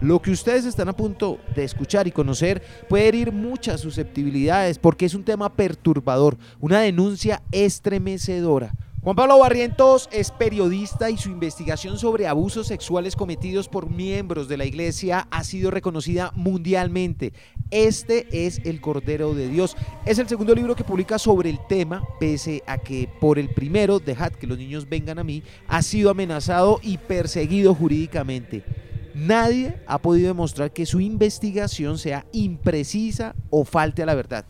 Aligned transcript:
Lo 0.00 0.20
que 0.20 0.30
ustedes 0.30 0.66
están 0.66 0.88
a 0.90 0.96
punto 0.96 1.38
de 1.54 1.64
escuchar 1.64 2.06
y 2.06 2.12
conocer 2.12 2.62
puede 2.88 3.08
herir 3.08 3.32
muchas 3.32 3.80
susceptibilidades 3.80 4.78
porque 4.78 5.06
es 5.06 5.14
un 5.14 5.24
tema 5.24 5.54
perturbador, 5.54 6.36
una 6.60 6.80
denuncia 6.80 7.42
estremecedora. 7.50 8.72
Juan 9.06 9.14
Pablo 9.14 9.38
Barrientos 9.38 10.08
es 10.10 10.32
periodista 10.32 11.10
y 11.10 11.16
su 11.16 11.30
investigación 11.30 11.96
sobre 11.96 12.26
abusos 12.26 12.66
sexuales 12.66 13.14
cometidos 13.14 13.68
por 13.68 13.88
miembros 13.88 14.48
de 14.48 14.56
la 14.56 14.64
iglesia 14.64 15.28
ha 15.30 15.44
sido 15.44 15.70
reconocida 15.70 16.32
mundialmente. 16.34 17.32
Este 17.70 18.26
es 18.32 18.60
El 18.64 18.80
Cordero 18.80 19.32
de 19.32 19.48
Dios. 19.48 19.76
Es 20.04 20.18
el 20.18 20.28
segundo 20.28 20.56
libro 20.56 20.74
que 20.74 20.82
publica 20.82 21.20
sobre 21.20 21.50
el 21.50 21.60
tema, 21.68 22.02
pese 22.18 22.64
a 22.66 22.78
que 22.78 23.08
por 23.20 23.38
el 23.38 23.48
primero, 23.48 24.00
Dejad 24.00 24.32
que 24.32 24.48
los 24.48 24.58
niños 24.58 24.88
vengan 24.88 25.20
a 25.20 25.24
mí, 25.24 25.44
ha 25.68 25.82
sido 25.82 26.10
amenazado 26.10 26.80
y 26.82 26.98
perseguido 26.98 27.76
jurídicamente. 27.76 28.85
Nadie 29.16 29.78
ha 29.86 29.96
podido 29.96 30.28
demostrar 30.28 30.74
que 30.74 30.84
su 30.84 31.00
investigación 31.00 31.96
sea 31.96 32.26
imprecisa 32.32 33.34
o 33.48 33.64
falte 33.64 34.02
a 34.02 34.06
la 34.06 34.14
verdad. 34.14 34.44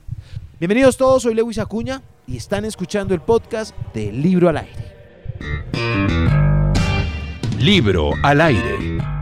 Bienvenidos 0.59 0.97
todos, 0.97 1.23
soy 1.23 1.35
Lewis 1.35 1.61
Acuña 1.61 2.03
y 2.27 2.37
están 2.37 2.65
escuchando 2.65 3.15
el 3.15 3.21
podcast 3.21 3.77
de 3.95 4.11
Libro 4.11 4.49
al 4.49 4.57
Aire. 4.57 4.97
Libro 7.61 8.11
al 8.25 8.41
Aire. 8.41 9.16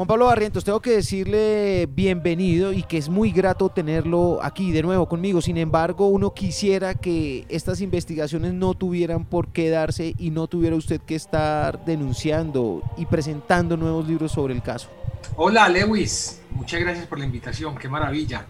Juan 0.00 0.08
Pablo 0.08 0.24
Barrientos, 0.24 0.64
tengo 0.64 0.80
que 0.80 0.92
decirle 0.92 1.84
bienvenido 1.84 2.72
y 2.72 2.84
que 2.84 2.96
es 2.96 3.10
muy 3.10 3.32
grato 3.32 3.68
tenerlo 3.68 4.42
aquí 4.42 4.72
de 4.72 4.82
nuevo 4.82 5.06
conmigo. 5.06 5.42
Sin 5.42 5.58
embargo, 5.58 6.06
uno 6.06 6.32
quisiera 6.32 6.94
que 6.94 7.44
estas 7.50 7.82
investigaciones 7.82 8.54
no 8.54 8.72
tuvieran 8.72 9.26
por 9.26 9.48
qué 9.48 9.68
darse 9.68 10.14
y 10.16 10.30
no 10.30 10.46
tuviera 10.46 10.74
usted 10.74 11.02
que 11.02 11.16
estar 11.16 11.84
denunciando 11.84 12.82
y 12.96 13.04
presentando 13.04 13.76
nuevos 13.76 14.08
libros 14.08 14.32
sobre 14.32 14.54
el 14.54 14.62
caso. 14.62 14.88
Hola 15.36 15.68
Lewis, 15.68 16.40
muchas 16.52 16.80
gracias 16.80 17.06
por 17.06 17.18
la 17.18 17.26
invitación, 17.26 17.76
qué 17.76 17.90
maravilla. 17.90 18.46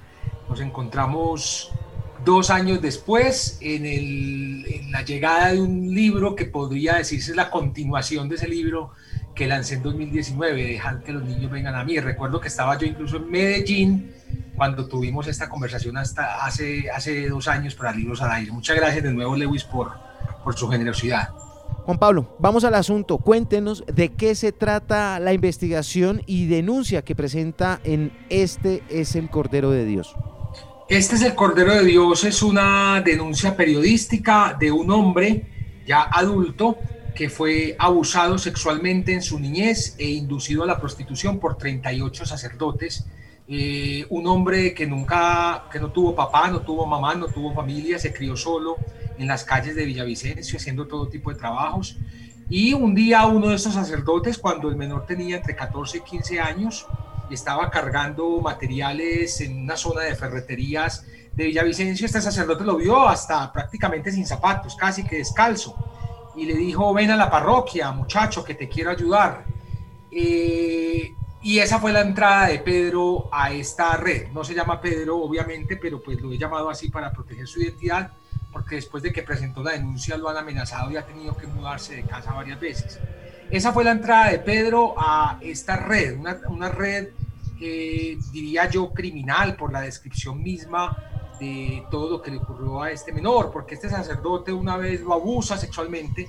Nos 0.49 0.61
encontramos 0.61 1.73
dos 2.25 2.51
años 2.51 2.81
después 2.81 3.59
en, 3.61 3.87
en 3.87 4.93
la 4.93 5.03
llegada 5.03 5.53
de 5.53 5.61
un 5.61 5.93
libro 5.93 6.37
que 6.37 6.45
podría 6.45 6.95
decirse 6.95 7.35
la 7.35 7.51
continuación 7.51 8.29
de 8.29 8.37
ese 8.37 8.47
libro 8.47 8.93
que 9.35 9.47
lancé 9.47 9.75
en 9.75 9.83
2019, 9.83 10.67
dejar 10.67 11.03
que 11.03 11.13
los 11.13 11.25
niños 11.25 11.51
vengan 11.51 11.75
a 11.75 11.85
mí. 11.85 11.99
Recuerdo 11.99 12.41
que 12.41 12.49
estaba 12.49 12.79
yo 12.79 12.87
incluso 12.87 13.17
en 13.17 13.31
Medellín 13.31 14.13
cuando 14.57 14.87
tuvimos 14.87 15.27
esta 15.27 15.49
conversación 15.49 15.97
hasta 15.97 16.45
hace, 16.45 16.91
hace 16.91 17.29
dos 17.29 17.49
años 17.49 17.75
para 17.75 17.93
Libros 17.93 18.21
al 18.23 18.33
Aire. 18.33 18.53
Muchas 18.53 18.77
gracias 18.77 19.03
de 19.03 19.13
nuevo, 19.13 19.37
Lewis, 19.37 19.65
por, 19.65 19.93
por 20.45 20.57
su 20.57 20.69
generosidad. 20.69 21.31
Juan 21.85 21.99
Pablo, 21.99 22.37
vamos 22.39 22.65
al 22.65 22.75
asunto. 22.75 23.19
Cuéntenos 23.19 23.85
de 23.87 24.11
qué 24.11 24.35
se 24.35 24.53
trata 24.53 25.19
la 25.19 25.33
investigación 25.33 26.23
y 26.27 26.47
denuncia 26.47 27.03
que 27.03 27.15
presenta 27.15 27.81
en 27.85 28.13
Este 28.29 28.83
es 28.91 29.17
el 29.17 29.31
Cordero 29.31 29.71
de 29.71 29.85
Dios. 29.85 30.15
Este 30.89 31.15
es 31.15 31.23
el 31.23 31.35
Cordero 31.35 31.73
de 31.73 31.85
Dios, 31.85 32.25
es 32.25 32.43
una 32.43 33.01
denuncia 33.01 33.57
periodística 33.57 34.57
de 34.59 34.73
un 34.73 34.91
hombre 34.91 35.47
ya 35.87 36.03
adulto 36.03 36.79
que 37.21 37.29
fue 37.29 37.77
abusado 37.79 38.39
sexualmente 38.39 39.13
en 39.13 39.21
su 39.21 39.39
niñez 39.39 39.95
e 39.99 40.09
inducido 40.09 40.63
a 40.63 40.67
la 40.67 40.81
prostitución 40.81 41.39
por 41.39 41.59
38 41.59 42.25
sacerdotes. 42.25 43.05
Eh, 43.47 44.07
un 44.09 44.27
hombre 44.27 44.73
que 44.73 44.87
nunca, 44.87 45.65
que 45.71 45.79
no 45.79 45.91
tuvo 45.91 46.15
papá, 46.15 46.51
no 46.51 46.63
tuvo 46.63 46.87
mamá, 46.87 47.15
no 47.15 47.27
tuvo 47.27 47.53
familia, 47.53 47.99
se 47.99 48.11
crió 48.11 48.37
solo 48.37 48.79
en 49.19 49.27
las 49.27 49.45
calles 49.45 49.77
de 49.77 49.85
Villavicencio 49.85 50.57
haciendo 50.57 50.87
todo 50.87 51.09
tipo 51.09 51.31
de 51.31 51.39
trabajos. 51.39 51.99
Y 52.49 52.73
un 52.73 52.95
día 52.95 53.27
uno 53.27 53.49
de 53.49 53.57
estos 53.57 53.75
sacerdotes, 53.75 54.39
cuando 54.39 54.71
el 54.71 54.77
menor 54.77 55.05
tenía 55.05 55.37
entre 55.37 55.55
14 55.55 55.99
y 55.99 56.01
15 56.01 56.41
años, 56.41 56.87
estaba 57.31 57.69
cargando 57.69 58.41
materiales 58.41 59.43
en 59.43 59.59
una 59.59 59.77
zona 59.77 60.05
de 60.05 60.15
ferreterías 60.15 61.05
de 61.35 61.45
Villavicencio, 61.45 62.07
este 62.07 62.23
sacerdote 62.23 62.65
lo 62.65 62.79
vio 62.79 63.07
hasta 63.07 63.53
prácticamente 63.53 64.11
sin 64.11 64.27
zapatos, 64.27 64.75
casi 64.75 65.05
que 65.05 65.17
descalzo 65.17 65.77
y 66.37 66.45
le 66.45 66.55
dijo, 66.55 66.93
ven 66.95 67.11
a 67.11 67.17
la 67.17 67.31
parroquia, 67.31 67.91
muchacho, 67.93 68.45
que 68.45 68.55
te 68.55 68.69
quiero 68.69 68.91
ayudar. 68.91 69.45
Eh, 70.11 71.15
y 71.43 71.59
esa 71.59 71.79
fue 71.79 71.93
la 71.93 72.03
entrada 72.03 72.49
de 72.49 72.59
Pedro 72.59 73.29
a 73.33 73.53
esta 73.53 73.97
red. 73.97 74.29
No 74.29 74.45
se 74.45 74.55
llama 74.55 74.81
Pedro, 74.81 75.17
obviamente, 75.17 75.77
pero 75.77 76.03
pues 76.03 76.21
lo 76.21 76.33
he 76.33 76.39
llamado 76.39 76.69
así 76.69 76.91
para 76.91 77.13
proteger 77.13 77.47
su 77.47 77.61
identidad, 77.61 78.13
porque 78.53 78.77
después 78.77 79.03
de 79.03 79.13
que 79.13 79.23
presentó 79.23 79.63
la 79.63 79.73
denuncia 79.73 80.17
lo 80.17 80.29
han 80.29 80.37
amenazado 80.37 80.91
y 80.91 80.97
ha 80.97 81.07
tenido 81.07 81.37
que 81.37 81.47
mudarse 81.47 81.97
de 81.97 82.03
casa 82.03 82.33
varias 82.33 82.61
veces. 82.61 82.99
Esa 83.51 83.73
fue 83.73 83.85
la 83.85 83.93
entrada 83.93 84.31
de 84.31 84.39
Pedro 84.39 84.95
a 84.97 85.39
esta 85.41 85.77
red, 85.77 86.19
una, 86.19 86.39
una 86.49 86.69
red, 86.69 87.09
eh, 87.61 88.17
diría 88.33 88.69
yo, 88.69 88.93
criminal 88.93 89.57
por 89.57 89.73
la 89.73 89.81
descripción 89.81 90.43
misma 90.43 90.97
de 91.41 91.85
todo 91.91 92.11
lo 92.11 92.23
que 92.23 92.31
le 92.31 92.37
ocurrió 92.37 92.83
a 92.83 92.91
este 92.93 93.13
menor, 93.13 93.51
porque 93.51 93.75
este 93.75 93.89
sacerdote 93.89 94.53
una 94.53 94.77
vez 94.77 95.01
lo 95.01 95.15
abusa 95.15 95.57
sexualmente, 95.57 96.29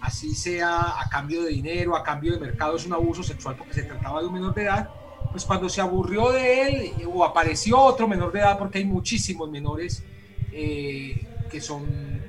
así 0.00 0.34
sea 0.34 1.00
a 1.00 1.08
cambio 1.10 1.42
de 1.42 1.50
dinero, 1.50 1.96
a 1.96 2.02
cambio 2.02 2.32
de 2.32 2.38
mercado, 2.38 2.76
es 2.76 2.86
un 2.86 2.92
abuso 2.92 3.22
sexual 3.22 3.56
porque 3.56 3.74
se 3.74 3.82
trataba 3.82 4.20
de 4.20 4.28
un 4.28 4.34
menor 4.34 4.54
de 4.54 4.62
edad, 4.62 4.88
pues 5.30 5.44
cuando 5.44 5.68
se 5.68 5.80
aburrió 5.80 6.30
de 6.30 6.62
él 6.62 6.92
o 7.12 7.24
apareció 7.24 7.78
otro 7.78 8.06
menor 8.06 8.32
de 8.32 8.38
edad, 8.40 8.58
porque 8.58 8.78
hay 8.78 8.84
muchísimos 8.84 9.50
menores 9.50 10.04
eh, 10.52 11.26
que 11.50 11.60
son 11.60 12.22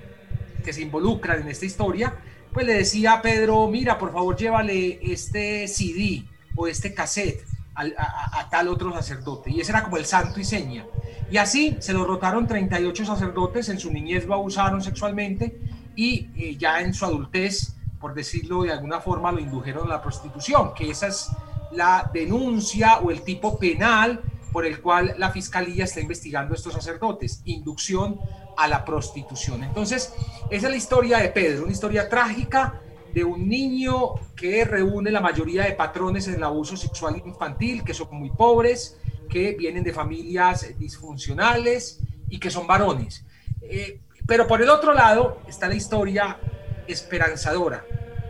que 0.63 0.71
se 0.71 0.81
involucran 0.81 1.41
en 1.41 1.49
esta 1.49 1.65
historia, 1.65 2.15
pues 2.53 2.65
le 2.65 2.73
decía 2.73 3.13
a 3.13 3.21
Pedro, 3.21 3.67
mira, 3.67 3.97
por 3.97 4.13
favor 4.13 4.37
llévale 4.37 4.99
este 5.01 5.67
CD 5.67 6.23
o 6.55 6.67
este 6.67 6.93
cassette 6.93 7.43
a, 7.75 8.49
tal 8.49 8.67
otro 8.67 8.93
sacerdote. 8.93 9.51
Y 9.51 9.61
ese 9.61 9.71
era 9.71 9.83
como 9.83 9.97
el 9.97 10.05
santo 10.05 10.39
y 10.39 10.43
seña. 10.43 10.85
Y 11.29 11.37
así 11.37 11.77
se 11.79 11.93
lo 11.93 12.05
rotaron 12.05 12.47
38 12.47 13.05
sacerdotes, 13.05 13.69
en 13.69 13.79
su 13.79 13.91
niñez 13.91 14.25
lo 14.25 14.35
abusaron 14.35 14.81
sexualmente 14.81 15.59
y 15.95 16.29
eh, 16.35 16.55
ya 16.57 16.81
en 16.81 16.93
su 16.93 17.05
adultez, 17.05 17.75
por 17.99 18.13
decirlo 18.13 18.63
de 18.63 18.71
alguna 18.71 18.99
forma, 18.99 19.31
lo 19.31 19.39
indujeron 19.39 19.87
a 19.87 19.95
la 19.95 20.01
prostitución, 20.01 20.73
que 20.73 20.89
esa 20.89 21.07
es 21.07 21.29
la 21.71 22.09
denuncia 22.13 22.99
o 22.99 23.09
el 23.09 23.23
tipo 23.23 23.57
penal 23.57 24.21
por 24.51 24.65
el 24.67 24.79
cual 24.81 25.15
la 25.17 25.31
fiscalía 25.31 25.85
está 25.85 25.99
investigando 25.99 26.53
a 26.53 26.57
estos 26.57 26.73
sacerdotes, 26.73 27.41
inducción 27.45 28.19
a 28.55 28.67
la 28.67 28.85
prostitución. 28.85 29.63
Entonces, 29.63 30.13
esa 30.51 30.67
es 30.67 30.71
la 30.71 30.77
historia 30.77 31.17
de 31.17 31.29
Pedro, 31.29 31.63
una 31.63 31.71
historia 31.71 32.07
trágica 32.07 32.79
de 33.13 33.23
un 33.23 33.47
niño 33.47 34.15
que 34.35 34.65
reúne 34.65 35.11
la 35.11 35.21
mayoría 35.21 35.63
de 35.63 35.73
patrones 35.73 36.27
en 36.27 36.35
el 36.35 36.43
abuso 36.43 36.75
sexual 36.75 37.21
infantil, 37.25 37.83
que 37.83 37.93
son 37.93 38.07
muy 38.11 38.31
pobres, 38.31 38.99
que 39.29 39.53
vienen 39.53 39.83
de 39.83 39.93
familias 39.93 40.77
disfuncionales 40.77 41.99
y 42.29 42.39
que 42.39 42.49
son 42.49 42.65
varones. 42.65 43.25
Eh, 43.61 44.01
pero 44.25 44.47
por 44.47 44.61
el 44.61 44.69
otro 44.69 44.93
lado 44.93 45.41
está 45.47 45.67
la 45.67 45.75
historia 45.75 46.39
esperanzadora 46.87 47.85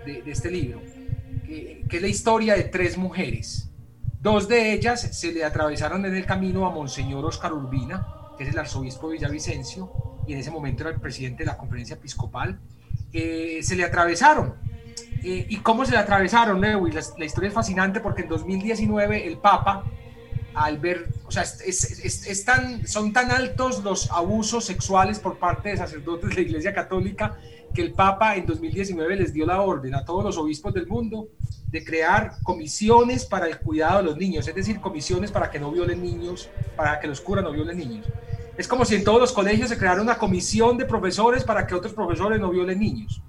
de, 0.06 0.24
este 0.26 0.52
libro, 0.52 0.82
que, 1.46 1.86
es 1.90 2.02
la 2.02 2.08
historia 2.08 2.56
de 2.56 2.64
tres 2.64 2.98
mujeres. 2.98 3.70
Dos 4.20 4.48
de 4.48 4.74
ellas 4.74 5.02
se 5.02 5.32
le 5.32 5.44
atravesaron 5.44 6.06
en 6.06 6.16
el 6.16 6.26
camino 6.26 6.66
a 6.66 6.72
Monseñor 6.72 7.26
Oscar 7.26 7.54
Urbina, 7.54 8.08
que 8.38 8.44
es 8.44 8.50
el 8.50 8.58
arzobispo 8.58 9.10
de 9.10 9.18
Villavicencio, 9.18 9.92
y 10.28 10.34
en 10.34 10.40
ese 10.40 10.52
momento 10.52 10.84
era 10.84 10.92
el 10.92 11.00
presidente 11.00 11.44
de 11.44 11.48
la 11.48 11.58
conferencia 11.58 11.96
episcopal. 11.96 12.60
Eh, 13.12 13.60
se 13.62 13.76
le 13.76 13.84
atravesaron 13.84 14.56
eh, 15.24 15.46
¿Y 15.50 15.58
cómo 15.58 15.86
se 15.86 15.92
le 15.92 15.98
atravesaron, 15.98 16.60
Lewis? 16.60 17.14
La, 17.18 17.26
historia 17.26 17.48
es 17.48 17.54
fascinante 17.54 18.00
porque 18.00 18.24
en 18.24 18.30
2019 18.30 19.26
el 19.26 19.38
Papa, 19.38 19.86
al 20.54 20.78
ver, 20.80 21.08
o 21.26 21.32
sea, 21.32 21.46
son 21.46 23.14
tan 23.14 23.32
altos 23.32 23.84
los 23.84 24.12
abusos 24.12 24.66
sexuales 24.66 25.20
por 25.20 25.38
parte 25.38 25.70
de 25.70 25.78
sacerdotes 25.78 26.30
de 26.30 26.36
la 26.36 26.42
Iglesia 26.42 26.74
Católica 26.74 27.38
que 27.74 27.82
el 27.82 27.94
Papa 27.94 28.36
en 28.36 28.46
2019 28.46 29.16
les 29.16 29.34
dio 29.34 29.46
la 29.46 29.62
orden 29.62 29.96
a 29.96 30.06
todos 30.06 30.24
los 30.24 30.38
obispos 30.38 30.74
del 30.74 30.88
mundo 30.88 31.30
de 31.70 31.84
crear 31.84 32.34
comisiones 32.44 33.26
para 33.26 33.48
el 33.48 33.58
cuidado 33.58 33.98
de 33.98 34.04
los 34.04 34.18
niños, 34.18 34.48
es 34.48 34.54
decir, 34.54 34.80
comisiones 34.80 35.32
para 35.32 35.50
que 35.50 35.60
no 35.60 35.72
violen 35.72 36.04
niños, 36.04 36.50
para 36.76 37.00
que 37.00 37.08
los 37.08 37.20
curas 37.20 37.44
no 37.44 37.52
violen 37.52 37.78
niños. 37.78 38.06
Es 38.58 38.68
como 38.68 38.86
si 38.86 38.94
en 38.94 39.04
todos 39.04 39.20
los 39.20 39.32
colegios 39.32 39.70
se 39.70 39.78
creara 39.78 40.02
una 40.02 40.20
comisión 40.20 40.78
de 40.78 40.86
profesores 40.86 41.44
para 41.44 41.66
que 41.66 41.74
otros 41.74 41.94
profesores 41.94 42.40
no 42.40 42.52
violen 42.52 42.80
niños. 42.80 43.24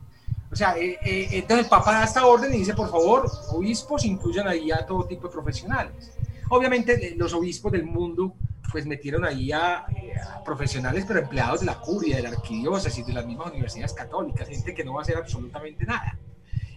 O 0.54 0.56
sea, 0.56 0.76
eh, 0.78 1.00
eh, 1.04 1.28
entonces 1.32 1.64
el 1.64 1.68
Papa 1.68 1.94
da 1.94 2.04
esta 2.04 2.24
orden 2.24 2.54
y 2.54 2.58
dice, 2.58 2.74
por 2.74 2.88
favor, 2.88 3.28
obispos 3.48 4.04
incluyan 4.04 4.46
ahí 4.46 4.70
a 4.70 4.86
todo 4.86 5.04
tipo 5.04 5.26
de 5.26 5.32
profesionales. 5.32 6.12
Obviamente 6.48 7.08
eh, 7.08 7.14
los 7.16 7.34
obispos 7.34 7.72
del 7.72 7.84
mundo 7.84 8.36
pues 8.70 8.86
metieron 8.86 9.24
ahí 9.24 9.50
a, 9.50 9.84
profesionales, 10.44 11.06
pero 11.08 11.18
empleados 11.18 11.58
de 11.58 11.66
la 11.66 11.80
curia, 11.80 12.18
de 12.18 12.22
la 12.22 12.28
arquidiócesis, 12.28 13.04
de 13.04 13.12
las 13.12 13.26
mismas 13.26 13.50
universidades 13.50 13.94
católicas, 13.94 14.48
gente 14.48 14.72
que 14.72 14.84
no 14.84 14.94
va 14.94 15.00
a 15.00 15.02
hacer 15.02 15.16
absolutamente 15.16 15.84
nada. 15.84 16.16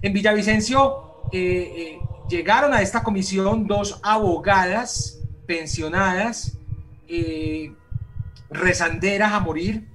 En 0.01 0.11
Villavicencio 0.11 1.29
llegaron 2.27 2.73
a 2.73 2.81
esta 2.81 3.03
comisión 3.03 3.67
dos 3.67 3.99
abogadas 4.01 5.19
pensionadas, 5.45 6.57
rezanderas 8.49 9.33
a 9.33 9.39
morir, 9.39 9.87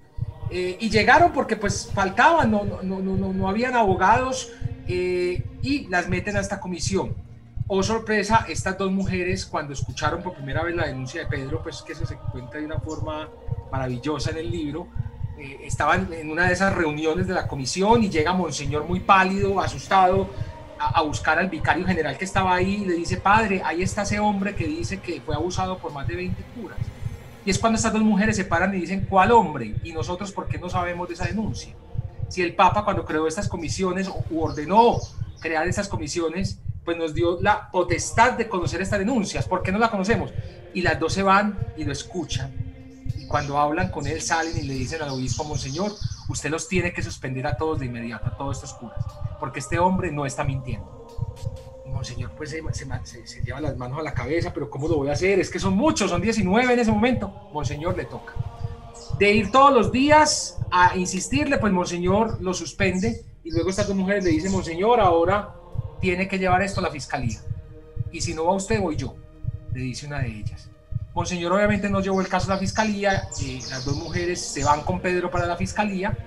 eh, 0.55 0.77
y 0.79 0.91
llegaron 0.91 1.33
porque 1.33 1.57
pues 1.57 1.91
faltaban, 1.95 2.51
no, 2.51 2.65
no, 2.65 2.83
no, 2.83 3.17
no, 3.17 3.33
no 3.33 3.49
habían 3.49 3.75
abogados 3.75 4.53
eh, 4.87 5.43
y 5.63 5.89
las 5.89 6.11
meten 6.11 6.37
a 6.37 6.41
esta 6.41 6.61
comisión. 6.61 7.15
Oh 7.69 7.83
sorpresa, 7.83 8.45
estas 8.49 8.77
dos 8.77 8.93
mujeres 8.93 9.47
cuando 9.47 9.73
escucharon 9.73 10.23
por 10.23 10.35
primera 10.35 10.63
vez 10.63 10.77
la 10.77 10.87
denuncia 10.87 11.23
de 11.23 11.27
Pedro, 11.27 11.63
pues 11.63 11.81
que 11.81 11.95
eso 11.95 12.05
se 12.05 12.17
cuenta 12.17 12.59
de 12.59 12.67
una 12.67 12.79
forma 12.81 13.31
maravillosa 13.71 14.31
en 14.33 14.37
el 14.37 14.51
libro, 14.51 14.89
eh, 15.39 15.61
estaban 15.65 16.13
en 16.13 16.31
una 16.31 16.49
de 16.49 16.53
esas 16.53 16.75
reuniones 16.75 17.27
de 17.27 17.33
la 17.33 17.49
comisión 17.49 18.03
y 18.03 18.11
llega 18.11 18.35
Monseñor 18.35 18.85
muy 18.87 19.01
pálido, 19.01 19.59
asustado, 19.59 20.29
a, 20.79 21.01
buscar 21.01 21.39
al 21.39 21.49
vicario 21.49 21.87
general 21.87 22.19
que 22.19 22.27
estaba 22.27 22.55
ahí 22.55 22.83
y 22.83 22.85
le 22.85 22.95
dice, 22.95 23.17
padre, 23.17 23.63
ahí 23.65 23.83
está 23.83 24.03
ese 24.03 24.19
hombre 24.19 24.55
que 24.55 24.67
dice 24.67 25.01
que 25.01 25.23
fue 25.23 25.35
abusado 25.35 25.79
por 25.79 25.93
más 25.93 26.07
de 26.07 26.17
20 26.17 26.43
curas. 26.55 26.79
Y 27.45 27.51
es 27.51 27.59
cuando 27.59 27.77
estas 27.77 27.93
dos 27.93 28.03
mujeres 28.03 28.37
se 28.37 28.45
paran 28.45 28.75
y 28.75 28.81
dicen, 28.81 29.07
¿cuál 29.09 29.33
hombre? 29.33 29.75
Y 29.83 29.93
nosotros, 29.93 30.33
¿por 30.33 30.47
qué 30.49 30.59
no 30.59 30.69
sabemos 30.69 31.09
de 31.09 31.15
esa 31.15 31.25
denuncia? 31.25 31.75
Si 32.29 32.41
el 32.41 32.55
Papa 32.55 32.85
cuando 32.85 33.05
creó 33.05 33.27
estas 33.27 33.49
comisiones 33.49 34.09
o 34.09 34.25
ordenó 34.39 34.99
crear 35.41 35.67
estas 35.67 35.89
comisiones, 35.89 36.59
pues 36.85 36.97
nos 36.97 37.15
dio 37.15 37.41
la 37.41 37.71
potestad 37.71 38.33
de 38.33 38.49
conocer 38.49 38.81
estas 38.81 38.99
denuncias. 38.99 39.47
¿Por 39.47 39.63
qué 39.63 39.73
no 39.73 39.79
la 39.79 39.91
conocemos? 39.91 40.33
Y 40.73 40.83
las 40.83 40.99
dos 40.99 41.13
se 41.13 41.23
van 41.23 41.59
y 41.77 41.85
lo 41.85 41.93
escuchan. 41.93 42.53
Y 43.17 43.27
cuando 43.27 43.59
hablan 43.59 43.91
con 43.91 44.07
él 44.07 44.21
salen 44.23 44.57
y 44.57 44.63
le 44.63 44.75
dicen 44.75 45.03
al 45.03 45.11
obispo, 45.11 45.45
Monseñor, 45.45 45.93
usted 46.29 46.51
los 46.51 46.69
tiene 46.69 46.93
que 46.93 47.03
suspender 47.03 47.47
a 47.47 47.57
todos 47.57 47.81
de 47.81 47.87
inmediato, 47.87 48.27
a 48.27 48.37
todos 48.37 48.57
estos 48.57 48.75
curas, 48.75 49.05
porque 49.39 49.61
este 49.61 49.79
hombre 49.79 50.11
no 50.11 50.25
está 50.25 50.45
mintiendo. 50.45 51.07
Pues 52.43 52.51
se, 52.51 53.25
se, 53.25 53.41
lleva 53.45 53.61
las 53.61 53.77
manos 53.77 54.01
a 54.01 54.03
la 54.03 54.15
cabeza, 54.15 54.53
pero 54.53 54.69
¿cómo 54.69 54.89
lo 54.89 54.97
voy 54.97 55.11
a 55.11 55.13
hacer? 55.13 55.39
Es 55.39 55.49
que 55.49 55.61
son 55.61 55.75
muchos, 55.75 56.11
son 56.11 56.21
19 56.21 56.73
en 56.73 56.81
ese 56.81 56.91
momento. 56.91 57.33
Monseñor 57.53 57.97
le 57.97 58.05
toca. 58.05 58.33
De 59.17 59.31
ir 59.31 59.53
todos 59.53 59.73
los 59.73 59.93
días 59.93 60.59
a 60.73 60.97
insistirle, 60.97 61.59
pues 61.59 61.73
Monseñor 61.73 62.43
lo 62.43 62.53
suspende 62.53 63.25
y 63.45 63.53
luego 63.53 63.71
estas 63.71 63.87
dos 63.87 63.95
mujeres 63.95 64.25
le 64.25 64.31
dicen, 64.31 64.51
Monseñor, 64.51 64.99
ahora 64.99 65.55
tiene 66.01 66.27
que 66.27 66.37
llevar 66.37 66.63
esto 66.63 66.81
a 66.81 66.83
la 66.83 66.91
fiscalía. 66.91 67.39
Y 68.11 68.21
si 68.21 68.35
no 68.35 68.47
va 68.47 68.55
usted, 68.55 68.81
voy 68.81 68.97
yo, 68.97 69.15
le 69.73 69.81
dice 69.81 70.09
una 70.09 70.19
de 70.19 70.27
ellas. 70.27 70.69
Monseñor 71.15 71.53
obviamente 71.53 71.89
no 71.89 72.01
llevó 72.01 72.21
el 72.21 72.27
caso 72.27 72.51
a 72.51 72.57
la 72.57 72.61
fiscalía, 72.61 73.29
eh, 73.41 73.61
las 73.71 73.85
dos 73.85 73.95
mujeres 73.95 74.41
se 74.41 74.65
van 74.65 74.81
con 74.81 74.99
Pedro 74.99 75.31
para 75.31 75.47
la 75.47 75.57
fiscalía 75.57 76.19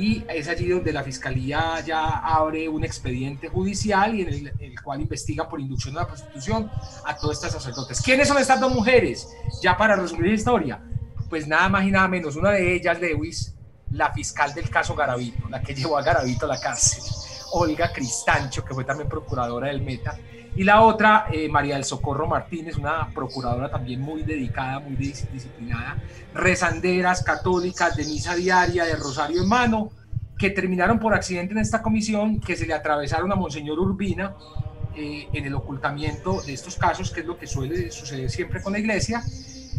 y 0.00 0.24
es 0.28 0.48
allí 0.48 0.68
donde 0.68 0.92
la 0.92 1.02
fiscalía 1.02 1.78
ya 1.84 2.20
abre 2.20 2.68
un 2.68 2.82
expediente 2.84 3.48
judicial 3.48 4.14
y 4.14 4.22
en 4.22 4.52
el, 4.58 4.82
cual 4.82 5.02
investiga 5.02 5.46
por 5.46 5.60
inducción 5.60 5.94
a 5.98 6.00
la 6.00 6.06
prostitución 6.06 6.70
a 7.04 7.16
todas 7.16 7.36
estas 7.36 7.52
sacerdotes. 7.52 8.00
¿Quiénes 8.00 8.26
son 8.26 8.38
estas 8.38 8.58
dos 8.58 8.72
mujeres? 8.74 9.28
Ya 9.60 9.76
para 9.76 9.96
resumir 9.96 10.28
la 10.28 10.34
historia, 10.34 10.82
pues 11.28 11.46
nada 11.46 11.68
más 11.68 11.84
y 11.84 11.90
nada 11.90 12.08
menos, 12.08 12.34
una 12.36 12.50
de 12.52 12.74
ellas, 12.74 12.98
Lewis, 12.98 13.54
la 13.90 14.10
fiscal 14.10 14.54
del 14.54 14.70
caso 14.70 14.94
Garavito, 14.94 15.48
la 15.50 15.60
que 15.60 15.74
llevó 15.74 15.98
a 15.98 16.02
Garavito 16.02 16.46
a 16.46 16.48
la 16.48 16.60
cárcel, 16.60 17.02
Olga 17.52 17.92
Cristancho, 17.92 18.64
que 18.64 18.72
fue 18.72 18.84
también 18.84 19.08
procuradora 19.08 19.68
del 19.68 19.82
Meta, 19.82 20.18
y 20.60 20.64
la 20.64 20.82
otra, 20.82 21.24
eh, 21.32 21.48
María 21.48 21.76
del 21.76 21.84
Socorro 21.84 22.26
Martínez, 22.26 22.76
una 22.76 23.08
procuradora 23.14 23.70
también 23.70 23.98
muy 24.02 24.24
dedicada, 24.24 24.78
muy 24.78 24.94
disciplinada, 24.94 25.96
rezanderas 26.34 27.22
católicas 27.22 27.96
de 27.96 28.04
misa 28.04 28.34
diaria, 28.34 28.84
de 28.84 28.94
rosario 28.94 29.42
en 29.42 29.48
mano, 29.48 29.90
que 30.36 30.50
terminaron 30.50 30.98
por 30.98 31.14
accidente 31.14 31.54
en 31.54 31.60
esta 31.60 31.80
comisión, 31.80 32.40
que 32.40 32.58
se 32.58 32.66
le 32.66 32.74
atravesaron 32.74 33.32
a 33.32 33.36
Monseñor 33.36 33.78
Urbina 33.78 34.34
eh, 34.94 35.28
en 35.32 35.46
el 35.46 35.54
ocultamiento 35.54 36.42
de 36.42 36.52
estos 36.52 36.76
casos, 36.76 37.10
que 37.10 37.20
es 37.20 37.26
lo 37.26 37.38
que 37.38 37.46
suele 37.46 37.90
suceder 37.90 38.28
siempre 38.28 38.60
con 38.60 38.74
la 38.74 38.80
iglesia, 38.80 39.22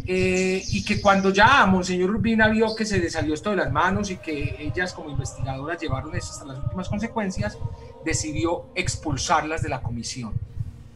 eh, 0.04 0.64
y 0.66 0.84
que 0.84 1.00
cuando 1.00 1.30
ya 1.30 1.64
Monseñor 1.64 2.10
Urbina 2.10 2.48
vio 2.48 2.74
que 2.74 2.84
se 2.84 2.98
le 2.98 3.08
salió 3.08 3.34
esto 3.34 3.50
de 3.50 3.56
las 3.56 3.70
manos 3.70 4.10
y 4.10 4.16
que 4.16 4.56
ellas 4.58 4.92
como 4.92 5.10
investigadoras 5.10 5.80
llevaron 5.80 6.12
esto 6.16 6.32
hasta 6.32 6.44
las 6.44 6.58
últimas 6.58 6.88
consecuencias, 6.88 7.56
decidió 8.04 8.64
expulsarlas 8.74 9.62
de 9.62 9.68
la 9.68 9.80
comisión 9.80 10.32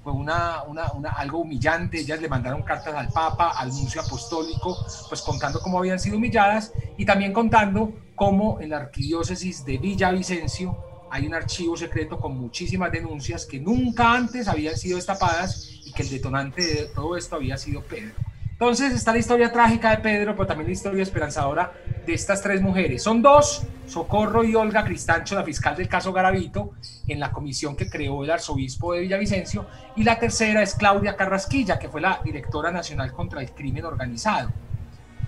fue 0.06 0.12
una, 0.12 0.62
una, 0.68 0.92
una, 0.92 1.10
algo 1.10 1.38
humillante. 1.38 1.98
Ellas 1.98 2.20
le 2.20 2.28
mandaron 2.28 2.62
cartas 2.62 2.94
al 2.94 3.08
Papa, 3.08 3.54
al 3.58 3.70
nuncio 3.70 4.00
apostólico, 4.00 4.86
pues 5.08 5.20
contando 5.20 5.58
cómo 5.58 5.80
habían 5.80 5.98
sido 5.98 6.16
humilladas 6.16 6.72
y 6.96 7.04
también 7.04 7.32
contando 7.32 7.92
cómo 8.14 8.60
en 8.60 8.70
la 8.70 8.76
arquidiócesis 8.76 9.64
de 9.64 9.78
Villavicencio 9.78 10.78
hay 11.10 11.26
un 11.26 11.34
archivo 11.34 11.76
secreto 11.76 12.20
con 12.20 12.38
muchísimas 12.38 12.92
denuncias 12.92 13.46
que 13.46 13.58
nunca 13.58 14.12
antes 14.12 14.46
habían 14.46 14.76
sido 14.76 14.94
destapadas 14.94 15.72
y 15.84 15.92
que 15.92 16.02
el 16.02 16.10
detonante 16.10 16.62
de 16.62 16.84
todo 16.94 17.16
esto 17.16 17.34
había 17.34 17.58
sido 17.58 17.82
Pedro. 17.82 18.14
Entonces 18.52 18.92
está 18.92 19.10
la 19.10 19.18
historia 19.18 19.50
trágica 19.50 19.90
de 19.90 19.98
Pedro, 19.98 20.36
pero 20.36 20.46
también 20.46 20.68
la 20.68 20.72
historia 20.72 21.02
esperanzadora 21.02 21.72
de 22.06 22.14
estas 22.14 22.40
tres 22.40 22.62
mujeres. 22.62 23.02
Son 23.02 23.20
dos, 23.20 23.64
Socorro 23.86 24.44
y 24.44 24.54
Olga 24.54 24.84
Cristancho, 24.84 25.34
la 25.34 25.42
fiscal 25.42 25.76
del 25.76 25.88
caso 25.88 26.12
Garavito, 26.12 26.72
en 27.06 27.18
la 27.18 27.32
comisión 27.32 27.76
que 27.76 27.90
creó 27.90 28.22
el 28.22 28.30
arzobispo 28.30 28.92
de 28.92 29.00
Villavicencio. 29.00 29.66
Y 29.96 30.04
la 30.04 30.18
tercera 30.18 30.62
es 30.62 30.74
Claudia 30.74 31.16
Carrasquilla, 31.16 31.78
que 31.78 31.88
fue 31.88 32.00
la 32.00 32.20
directora 32.24 32.70
nacional 32.70 33.12
contra 33.12 33.40
el 33.40 33.50
crimen 33.50 33.84
organizado 33.84 34.50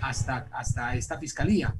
hasta, 0.01 0.47
hasta 0.51 0.95
esta 0.95 1.17
fiscalía. 1.17 1.75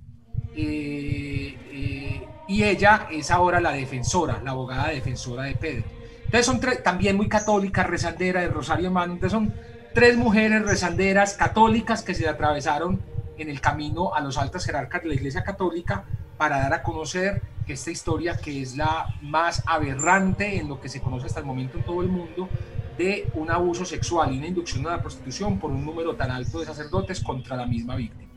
Eh, 0.55 1.57
eh, 1.71 2.27
y 2.47 2.63
ella 2.63 3.07
es 3.11 3.31
ahora 3.31 3.61
la 3.61 3.71
defensora, 3.71 4.41
la 4.43 4.51
abogada 4.51 4.89
defensora 4.89 5.43
de 5.43 5.55
Pedro. 5.55 5.85
Entonces 6.25 6.45
son 6.45 6.59
también 6.83 7.15
muy 7.15 7.29
católicas, 7.29 7.87
rezandera 7.87 8.41
de 8.41 8.47
Rosario 8.49 8.91
Mano. 8.91 9.13
Entonces 9.13 9.31
son 9.31 9.53
tres 9.93 10.17
mujeres 10.17 10.63
rezanderas 10.63 11.35
católicas 11.35 12.03
que 12.03 12.13
se 12.13 12.27
atravesaron 12.27 12.99
en 13.39 13.49
el 13.49 13.61
camino 13.61 14.13
a 14.13 14.21
los 14.21 14.37
altos 14.37 14.65
jerarcas 14.65 15.01
de 15.01 15.09
la 15.09 15.15
Iglesia 15.15 15.43
Católica 15.43 16.05
para 16.37 16.59
dar 16.59 16.73
a 16.73 16.83
conocer 16.83 17.41
esta 17.73 17.91
historia 17.91 18.37
que 18.37 18.61
es 18.61 18.75
la 18.75 19.15
más 19.21 19.63
aberrante 19.65 20.57
en 20.57 20.67
lo 20.67 20.79
que 20.79 20.89
se 20.89 21.01
conoce 21.01 21.27
hasta 21.27 21.39
el 21.39 21.45
momento 21.45 21.77
en 21.77 21.83
todo 21.83 22.01
el 22.01 22.09
mundo 22.09 22.49
de 22.97 23.29
un 23.35 23.49
abuso 23.49 23.85
sexual 23.85 24.33
y 24.33 24.37
una 24.37 24.47
inducción 24.47 24.85
a 24.87 24.91
la 24.91 25.01
prostitución 25.01 25.59
por 25.59 25.71
un 25.71 25.85
número 25.85 26.15
tan 26.15 26.31
alto 26.31 26.59
de 26.59 26.65
sacerdotes 26.65 27.21
contra 27.21 27.55
la 27.55 27.65
misma 27.65 27.95
víctima. 27.95 28.29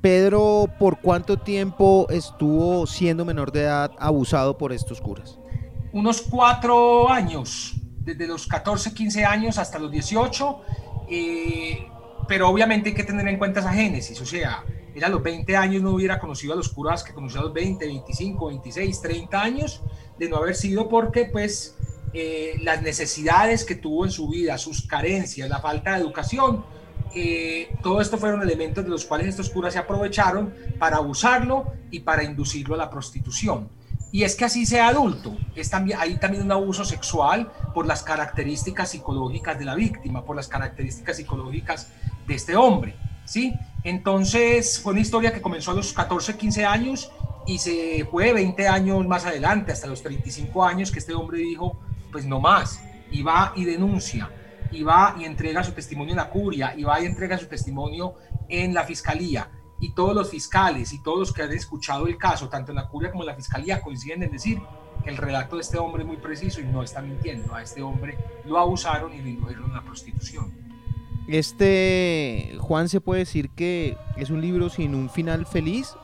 Pedro, 0.00 0.66
¿por 0.78 1.00
cuánto 1.00 1.36
tiempo 1.36 2.06
estuvo 2.10 2.86
siendo 2.86 3.24
menor 3.24 3.52
de 3.52 3.62
edad 3.62 3.92
abusado 3.98 4.56
por 4.56 4.72
estos 4.72 5.00
curas? 5.00 5.38
Unos 5.92 6.22
cuatro 6.22 7.10
años, 7.10 7.74
desde 7.98 8.26
los 8.26 8.46
14, 8.46 8.94
15 8.94 9.24
años 9.24 9.58
hasta 9.58 9.78
los 9.78 9.90
18 9.90 10.60
eh, 11.10 11.88
pero 12.28 12.48
obviamente 12.48 12.90
hay 12.90 12.94
que 12.94 13.04
tener 13.04 13.26
en 13.26 13.38
cuenta 13.38 13.60
esa 13.60 13.72
génesis, 13.72 14.20
o 14.20 14.26
sea, 14.26 14.64
él 14.94 15.02
a 15.02 15.08
los 15.08 15.22
20 15.22 15.56
años 15.56 15.82
no 15.82 15.92
hubiera 15.92 16.18
conocido 16.18 16.52
a 16.52 16.56
los 16.56 16.68
curas 16.68 17.02
que 17.02 17.12
conoció 17.12 17.40
a 17.40 17.44
los 17.44 17.52
20, 17.52 17.86
25, 17.86 18.46
26, 18.48 19.00
30 19.00 19.42
años, 19.42 19.82
de 20.18 20.28
no 20.28 20.36
haber 20.36 20.54
sido 20.54 20.88
porque 20.88 21.24
pues 21.24 21.76
eh, 22.12 22.58
las 22.62 22.82
necesidades 22.82 23.64
que 23.64 23.74
tuvo 23.74 24.04
en 24.04 24.10
su 24.10 24.28
vida, 24.28 24.58
sus 24.58 24.86
carencias, 24.86 25.48
la 25.48 25.60
falta 25.60 25.94
de 25.94 26.00
educación, 26.00 26.64
eh, 27.14 27.74
todo 27.82 28.00
esto 28.00 28.18
fueron 28.18 28.42
elementos 28.42 28.84
de 28.84 28.90
los 28.90 29.04
cuales 29.04 29.28
estos 29.28 29.50
curas 29.50 29.72
se 29.72 29.78
aprovecharon 29.78 30.52
para 30.78 30.96
abusarlo 30.96 31.72
y 31.90 32.00
para 32.00 32.24
inducirlo 32.24 32.74
a 32.74 32.78
la 32.78 32.90
prostitución. 32.90 33.68
Y 34.10 34.22
es 34.22 34.36
que 34.36 34.46
así 34.46 34.64
sea 34.64 34.88
adulto, 34.88 35.36
es 35.54 35.68
también, 35.68 35.98
hay 36.00 36.16
también 36.16 36.42
un 36.42 36.52
abuso 36.52 36.84
sexual 36.84 37.52
por 37.74 37.86
las 37.86 38.02
características 38.02 38.90
psicológicas 38.90 39.58
de 39.58 39.66
la 39.66 39.74
víctima, 39.74 40.24
por 40.24 40.34
las 40.34 40.48
características 40.48 41.18
psicológicas 41.18 41.88
de 42.28 42.34
este 42.34 42.54
hombre, 42.54 42.94
¿sí? 43.24 43.54
Entonces 43.82 44.80
fue 44.80 44.92
una 44.92 45.00
historia 45.00 45.32
que 45.32 45.42
comenzó 45.42 45.72
a 45.72 45.74
los 45.74 45.92
14, 45.92 46.36
15 46.36 46.64
años 46.64 47.10
y 47.46 47.58
se 47.58 48.06
fue 48.10 48.32
20 48.32 48.68
años 48.68 49.06
más 49.06 49.26
adelante, 49.26 49.72
hasta 49.72 49.88
los 49.88 50.02
35 50.02 50.64
años, 50.64 50.92
que 50.92 51.00
este 51.00 51.14
hombre 51.14 51.38
dijo, 51.38 51.80
pues 52.12 52.24
no 52.26 52.38
más, 52.38 52.80
y 53.10 53.22
va 53.22 53.52
y 53.56 53.64
denuncia, 53.64 54.30
y 54.70 54.82
va 54.82 55.16
y 55.18 55.24
entrega 55.24 55.64
su 55.64 55.72
testimonio 55.72 56.12
en 56.12 56.18
la 56.18 56.28
curia, 56.28 56.74
y 56.76 56.84
va 56.84 57.00
y 57.00 57.06
entrega 57.06 57.38
su 57.38 57.46
testimonio 57.46 58.14
en 58.48 58.74
la 58.74 58.84
fiscalía 58.84 59.50
y 59.80 59.92
todos 59.92 60.14
los 60.14 60.30
fiscales 60.30 60.92
y 60.92 61.02
todos 61.02 61.18
los 61.18 61.32
que 61.32 61.42
han 61.42 61.52
escuchado 61.52 62.06
el 62.06 62.18
caso, 62.18 62.48
tanto 62.48 62.72
en 62.72 62.76
la 62.76 62.88
curia 62.88 63.10
como 63.10 63.22
en 63.22 63.28
la 63.28 63.34
fiscalía, 63.34 63.80
coinciden 63.80 64.22
en 64.24 64.32
decir 64.32 64.60
que 65.04 65.10
el 65.10 65.16
relato 65.16 65.56
de 65.56 65.62
este 65.62 65.78
hombre 65.78 66.02
es 66.02 66.08
muy 66.08 66.16
preciso 66.16 66.60
y 66.60 66.64
no 66.64 66.82
está 66.82 67.00
mintiendo. 67.00 67.54
A 67.54 67.62
este 67.62 67.82
hombre 67.82 68.18
lo 68.44 68.58
abusaron 68.58 69.14
y 69.14 69.22
lo 69.22 69.28
indujeron 69.28 69.70
a 69.70 69.76
la 69.76 69.82
prostitución. 69.82 70.67
Este, 71.28 72.56
Juan, 72.58 72.88
se 72.88 73.00
puede 73.00 73.20
decir 73.20 73.50
que 73.50 73.96
es 74.16 74.30
un 74.30 74.40
libro 74.40 74.70
sin 74.70 74.94
un 74.94 75.10
final 75.10 75.46
feliz. 75.46 75.94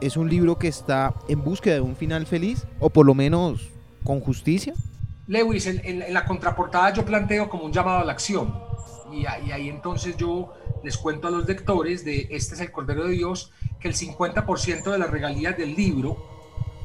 Es 0.00 0.16
un 0.16 0.28
libro 0.28 0.58
que 0.58 0.68
está 0.68 1.14
en 1.28 1.42
búsqueda 1.42 1.76
de 1.76 1.80
un 1.80 1.94
final 1.94 2.26
feliz, 2.26 2.66
o 2.80 2.90
por 2.90 3.06
lo 3.06 3.14
menos 3.14 3.70
con 4.02 4.20
justicia. 4.20 4.74
Lewis, 5.28 5.66
en, 5.66 6.12
la 6.12 6.24
contraportada 6.24 6.92
yo 6.92 7.04
planteo 7.04 7.48
como 7.48 7.64
un 7.64 7.72
llamado 7.72 8.00
a 8.00 8.04
la 8.04 8.12
acción. 8.12 8.52
y 9.12 9.24
ahí 9.26 9.68
entonces 9.68 10.16
yo 10.16 10.52
les 10.82 10.96
cuento 10.96 11.28
a 11.28 11.30
los 11.30 11.46
lectores 11.46 12.04
de 12.04 12.28
Este 12.30 12.54
es 12.54 12.60
el 12.60 12.72
Cordero 12.72 13.06
de 13.06 13.12
Dios 13.12 13.52
que 13.80 13.88
el 13.88 13.94
50% 13.94 14.90
de 14.90 14.98
las 14.98 15.10
regalías 15.10 15.56
del 15.56 15.74
libro 15.74 16.16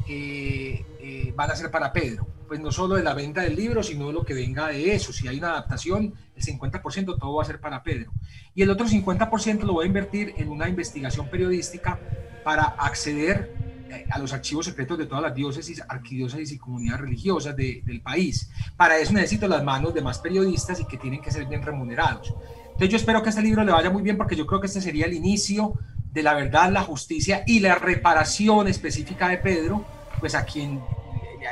eh, 0.08 0.86
eh, 1.00 1.34
van 1.36 1.52
a 1.52 1.56
ser 1.56 1.72
para 1.72 1.92
Pedro. 1.92 2.28
Pues 2.48 2.60
no 2.60 2.72
solo 2.72 2.96
de 2.96 3.04
la 3.04 3.14
venta 3.14 3.42
del 3.42 3.56
libro, 3.56 3.84
sino 3.84 4.08
de 4.08 4.14
lo 4.14 4.24
que 4.24 4.34
venga 4.34 4.68
de 4.68 4.96
eso. 4.96 5.12
Si 5.12 5.28
hay 5.28 5.38
una 5.38 5.50
adaptación, 5.50 6.14
el 6.36 6.44
50% 6.44 7.20
todo 7.20 7.36
va 7.36 7.44
a 7.44 7.46
ser 7.46 7.60
para 7.60 7.84
Pedro. 7.84 8.12
Y 8.56 8.62
el 8.62 8.70
otro 8.70 8.88
50% 8.88 9.64
lo 9.64 9.74
voy 9.74 9.84
a 9.84 9.88
invertir 9.88 10.34
en 10.38 10.50
una 10.50 10.70
investigación 10.70 11.30
periodística 11.30 12.00
para 12.44 12.64
acceder 12.64 13.52
eh, 13.90 14.06
a 14.10 14.20
los 14.20 14.34
archivos 14.34 14.66
secretos 14.66 14.98
de 14.98 15.06
todas 15.06 15.24
las 15.24 15.36
diócesis, 15.36 15.82
arquidiócesis 15.88 16.54
y 16.54 16.58
comunidades 16.58 17.02
religiosas 17.02 17.56
del 17.56 18.02
país. 18.02 18.50
Para 18.76 18.98
eso 18.98 19.14
necesito 19.14 19.48
las 19.48 19.64
manos 19.64 19.94
de 19.94 20.02
más 20.02 20.20
periodistas 20.20 20.80
y 20.80 20.86
que 20.86 20.98
tienen 20.98 21.22
que 21.22 21.32
ser 21.32 21.46
bien 21.46 21.62
remunerados. 21.62 22.34
Entonces 22.66 22.90
yo 22.90 22.98
espero 22.98 23.24
que 23.24 23.30
este 23.30 23.42
libro 23.42 23.64
le 23.64 23.72
vaya 23.72 23.90
muy 23.90 24.04
bien 24.04 24.18
porque 24.18 24.36
yo 24.36 24.46
creo 24.46 24.62
que 24.62 24.68
este 24.68 24.82
sería 24.82 25.06
el 25.06 25.14
inicio 25.14 25.74
de 26.14 26.24
la 26.24 26.34
verdad, 26.34 26.72
la 26.72 26.84
justicia 26.84 27.44
y 27.46 27.60
la 27.60 27.76
reparación 27.76 28.68
específica 28.68 29.30
de 29.30 29.38
Pedro, 29.38 29.86
pues 30.20 30.36
a 30.36 30.46
quien 30.46 30.82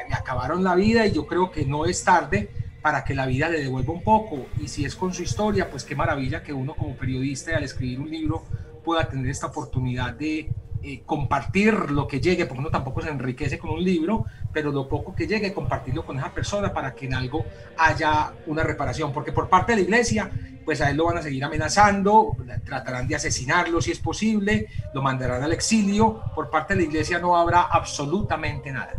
le, 0.08 0.14
acabaron 0.14 0.64
la 0.64 0.76
vida 0.76 1.06
y 1.06 1.12
yo 1.12 1.26
creo 1.26 1.52
que 1.52 1.66
no 1.66 1.86
es 1.86 2.04
tarde 2.04 2.50
para 2.82 3.04
que 3.04 3.16
la 3.16 3.26
vida 3.26 3.50
le 3.50 3.62
devuelva 3.62 3.94
un 3.94 4.04
poco. 4.04 4.46
Y 4.62 4.68
si 4.68 4.86
es 4.86 4.96
con 4.96 5.14
su 5.14 5.24
historia, 5.24 5.70
pues 5.70 5.84
qué 5.84 5.96
maravilla 5.96 6.44
que 6.44 6.54
uno 6.54 6.76
como 6.76 6.96
periodista 6.96 7.56
al 7.58 7.64
escribir 7.64 8.00
un 8.00 8.10
libro 8.10 8.44
pueda 8.84 9.10
tener 9.10 9.28
esta 9.28 9.48
oportunidad 9.48 10.14
de 10.14 10.52
eh, 10.84 11.02
compartir 11.04 11.90
lo 11.90 12.08
que 12.08 12.22
llegue, 12.22 12.46
porque 12.46 12.60
uno 12.60 12.70
tampoco 12.70 13.02
se 13.02 13.10
enriquece 13.10 13.58
con 13.58 13.72
un 13.72 13.84
libro, 13.84 14.26
pero 14.54 14.72
lo 14.72 14.88
poco 14.88 15.16
que 15.16 15.26
llegue, 15.26 15.52
compartirlo 15.52 16.06
con 16.06 16.20
esa 16.20 16.32
persona 16.32 16.72
para 16.72 16.94
que 16.94 17.08
en 17.08 17.16
algo 17.16 17.44
haya 17.76 18.34
una 18.46 18.62
reparación, 18.62 19.12
porque 19.12 19.32
por 19.32 19.50
parte 19.50 19.72
de 19.72 19.78
la 19.78 19.82
iglesia, 19.82 20.30
pues 20.64 20.82
a 20.82 20.92
él 20.92 20.98
lo 20.98 21.06
van 21.06 21.18
a 21.18 21.24
seguir 21.24 21.44
amenazando, 21.44 22.38
tratarán 22.64 23.08
de 23.08 23.16
asesinarlo 23.16 23.82
si 23.82 23.94
es 23.94 24.00
posible, 24.00 24.68
lo 24.94 25.02
mandarán 25.02 25.42
al 25.42 25.54
exilio, 25.54 26.22
por 26.36 26.52
parte 26.52 26.76
de 26.76 26.82
la 26.82 26.88
iglesia 26.88 27.18
no 27.18 27.36
habrá 27.36 27.64
absolutamente 27.64 28.72
nada 28.72 28.94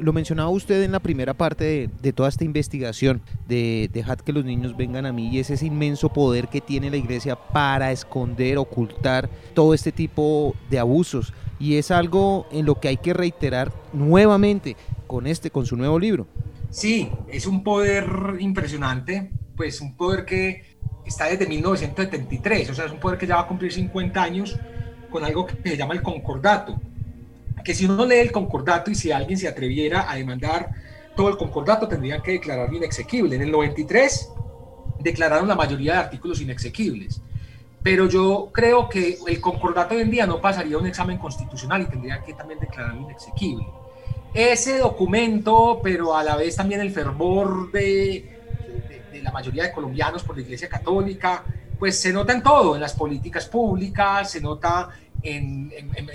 lo 0.00 0.12
mencionaba 0.12 0.48
usted 0.50 0.82
en 0.82 0.92
la 0.92 1.00
primera 1.00 1.34
parte 1.34 1.90
de, 2.00 2.12
toda 2.12 2.28
esta 2.28 2.44
investigación, 2.44 3.20
de 3.46 3.90
dejad 3.92 4.18
que 4.18 4.32
los 4.32 4.44
niños 4.44 4.76
vengan 4.76 5.06
a 5.06 5.12
mí 5.12 5.28
y 5.28 5.38
es 5.38 5.50
ese 5.50 5.66
inmenso 5.66 6.12
poder 6.12 6.48
que 6.48 6.60
tiene 6.60 6.90
la 6.90 6.96
iglesia 6.96 7.36
para 7.36 7.92
esconder, 7.92 8.58
ocultar 8.58 9.28
todo 9.54 9.74
este 9.74 9.92
tipo 9.92 10.54
de 10.70 10.78
abusos. 10.78 11.32
Y 11.60 11.76
es 11.76 11.90
algo 11.90 12.46
en 12.52 12.66
lo 12.66 12.80
que 12.80 12.88
hay 12.88 12.96
que 12.96 13.12
reiterar 13.12 13.72
nuevamente 13.92 14.76
con 15.06 15.26
este, 15.26 15.50
con 15.50 15.66
su 15.66 15.76
nuevo 15.76 15.98
libro. 15.98 16.26
Sí, 16.70 17.10
es 17.28 17.46
un 17.46 17.64
poder 17.64 18.36
impresionante, 18.38 19.30
pues 19.56 19.80
un 19.80 19.96
poder 19.96 20.24
que 20.24 20.78
está 21.04 21.26
desde 21.26 21.46
1973, 21.46 22.70
o 22.70 22.74
sea, 22.74 22.84
es 22.84 22.92
un 22.92 23.00
poder 23.00 23.18
que 23.18 23.26
ya 23.26 23.36
va 23.36 23.42
a 23.42 23.48
cumplir 23.48 23.72
50 23.72 24.22
años 24.22 24.58
con 25.10 25.24
algo 25.24 25.46
que 25.46 25.70
se 25.70 25.76
llama 25.76 25.94
el 25.94 26.02
concordato 26.02 26.78
que 27.64 27.74
si 27.74 27.86
uno 27.86 28.04
lee 28.04 28.16
el 28.16 28.32
concordato 28.32 28.90
y 28.90 28.94
si 28.94 29.12
alguien 29.12 29.38
se 29.38 29.48
atreviera 29.48 30.10
a 30.10 30.16
demandar 30.16 30.70
todo 31.16 31.28
el 31.28 31.36
concordato, 31.36 31.88
tendrían 31.88 32.22
que 32.22 32.32
declararlo 32.32 32.76
inexequible. 32.76 33.36
En 33.36 33.42
el 33.42 33.50
93 33.50 34.30
declararon 35.00 35.48
la 35.48 35.54
mayoría 35.54 35.94
de 35.94 35.98
artículos 35.98 36.40
inexequibles. 36.40 37.20
Pero 37.82 38.08
yo 38.08 38.50
creo 38.52 38.88
que 38.88 39.18
el 39.26 39.40
concordato 39.40 39.94
hoy 39.94 40.02
en 40.02 40.10
día 40.10 40.26
no 40.26 40.40
pasaría 40.40 40.78
un 40.78 40.86
examen 40.86 41.18
constitucional 41.18 41.82
y 41.82 41.86
tendría 41.86 42.22
que 42.22 42.34
también 42.34 42.60
declararlo 42.60 43.02
inexequible. 43.02 43.66
Ese 44.34 44.78
documento, 44.78 45.80
pero 45.82 46.16
a 46.16 46.22
la 46.22 46.36
vez 46.36 46.56
también 46.56 46.80
el 46.80 46.90
fervor 46.90 47.72
de, 47.72 48.38
de 49.12 49.22
la 49.22 49.32
mayoría 49.32 49.64
de 49.64 49.72
colombianos 49.72 50.22
por 50.22 50.36
la 50.36 50.42
Iglesia 50.42 50.68
Católica, 50.68 51.44
pues 51.78 51.98
se 52.00 52.12
nota 52.12 52.32
en 52.32 52.42
todo, 52.42 52.74
en 52.74 52.80
las 52.80 52.94
políticas 52.94 53.46
públicas, 53.46 54.30
se 54.30 54.40
nota 54.40 54.90
en, 55.22 55.72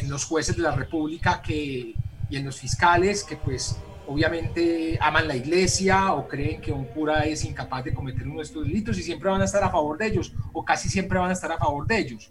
los 0.07 0.25
jueces 0.25 0.55
de 0.55 0.63
la 0.63 0.71
República 0.71 1.41
que, 1.41 1.95
y 2.29 2.35
en 2.35 2.45
los 2.45 2.57
fiscales 2.57 3.23
que 3.23 3.35
pues 3.35 3.77
obviamente 4.07 4.97
aman 5.01 5.27
la 5.27 5.35
iglesia 5.35 6.13
o 6.13 6.27
creen 6.27 6.59
que 6.61 6.71
un 6.71 6.85
cura 6.85 7.25
es 7.25 7.45
incapaz 7.45 7.85
de 7.85 7.93
cometer 7.93 8.27
uno 8.27 8.37
de 8.37 8.43
estos 8.43 8.65
delitos 8.65 8.97
y 8.97 9.03
siempre 9.03 9.29
van 9.29 9.41
a 9.41 9.45
estar 9.45 9.63
a 9.63 9.69
favor 9.69 9.97
de 9.97 10.07
ellos 10.07 10.33
o 10.51 10.63
casi 10.63 10.89
siempre 10.89 11.19
van 11.19 11.29
a 11.29 11.33
estar 11.33 11.51
a 11.51 11.57
favor 11.57 11.87
de 11.87 11.97
ellos. 11.99 12.29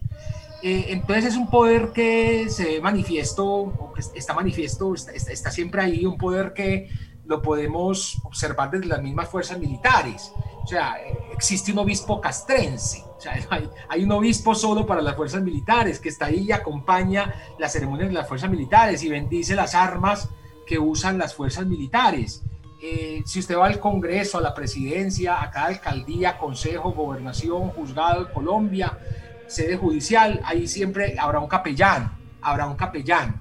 Eh, 0.63 0.87
entonces 0.93 1.25
es 1.25 1.37
un 1.37 1.51
poder 1.51 1.91
que 1.93 2.49
se 2.49 2.81
manifiesto, 2.81 3.45
o 3.45 3.93
que 3.93 4.01
está 4.17 4.33
manifiesto, 4.33 4.95
está, 4.95 5.11
está, 5.11 5.51
siempre 5.51 5.83
ahí, 5.83 6.07
un 6.07 6.17
poder 6.17 6.53
que 6.53 6.89
lo 7.27 7.43
podemos 7.43 8.19
observar 8.23 8.71
desde 8.71 8.87
las 8.87 9.03
mismas 9.03 9.29
fuerzas 9.29 9.59
militares. 9.59 10.33
O 10.63 10.67
sea, 10.67 10.97
existe 11.33 11.73
un 11.73 11.79
obispo 11.79 12.21
castrense, 12.21 13.05
o 13.17 13.21
sea, 13.21 13.35
hay, 13.89 14.05
un 14.05 14.13
obispo 14.13 14.55
solo 14.55 14.87
para 14.87 15.01
las 15.01 15.17
fuerzas 15.17 15.43
militares 15.43 15.99
que 15.99 16.09
está 16.09 16.27
ahí 16.27 16.45
y 16.49 16.53
acompaña 16.53 17.35
las 17.59 17.73
ceremonias 17.73 18.09
de 18.09 18.15
las 18.15 18.29
fuerzas 18.29 18.51
militares 18.51 19.03
y 19.03 19.09
bendice 19.09 19.55
las 19.55 19.75
armas 19.75 20.29
que 20.67 20.79
usan 20.79 21.19
las 21.19 21.35
fuerzas 21.35 21.67
militares. 21.67 22.43
Eh, 22.81 23.23
si 23.25 23.39
usted 23.39 23.57
va 23.57 23.67
al 23.67 23.79
Congreso, 23.79 24.39
a 24.39 24.41
la 24.41 24.55
presidencia, 24.55 25.41
a 25.41 25.51
cada 25.51 25.67
alcaldía, 25.67 26.37
consejo, 26.37 26.91
gobernación, 26.93 27.69
juzgado 27.71 28.25
de 28.25 28.33
Colombia, 28.33 28.99
sede 29.47 29.77
judicial, 29.77 30.41
ahí 30.45 30.67
siempre 30.67 31.17
habrá 31.19 31.39
un 31.39 31.47
capellán, 31.47 32.19
habrá 32.41 32.67
un 32.67 32.75
capellán. 32.75 33.41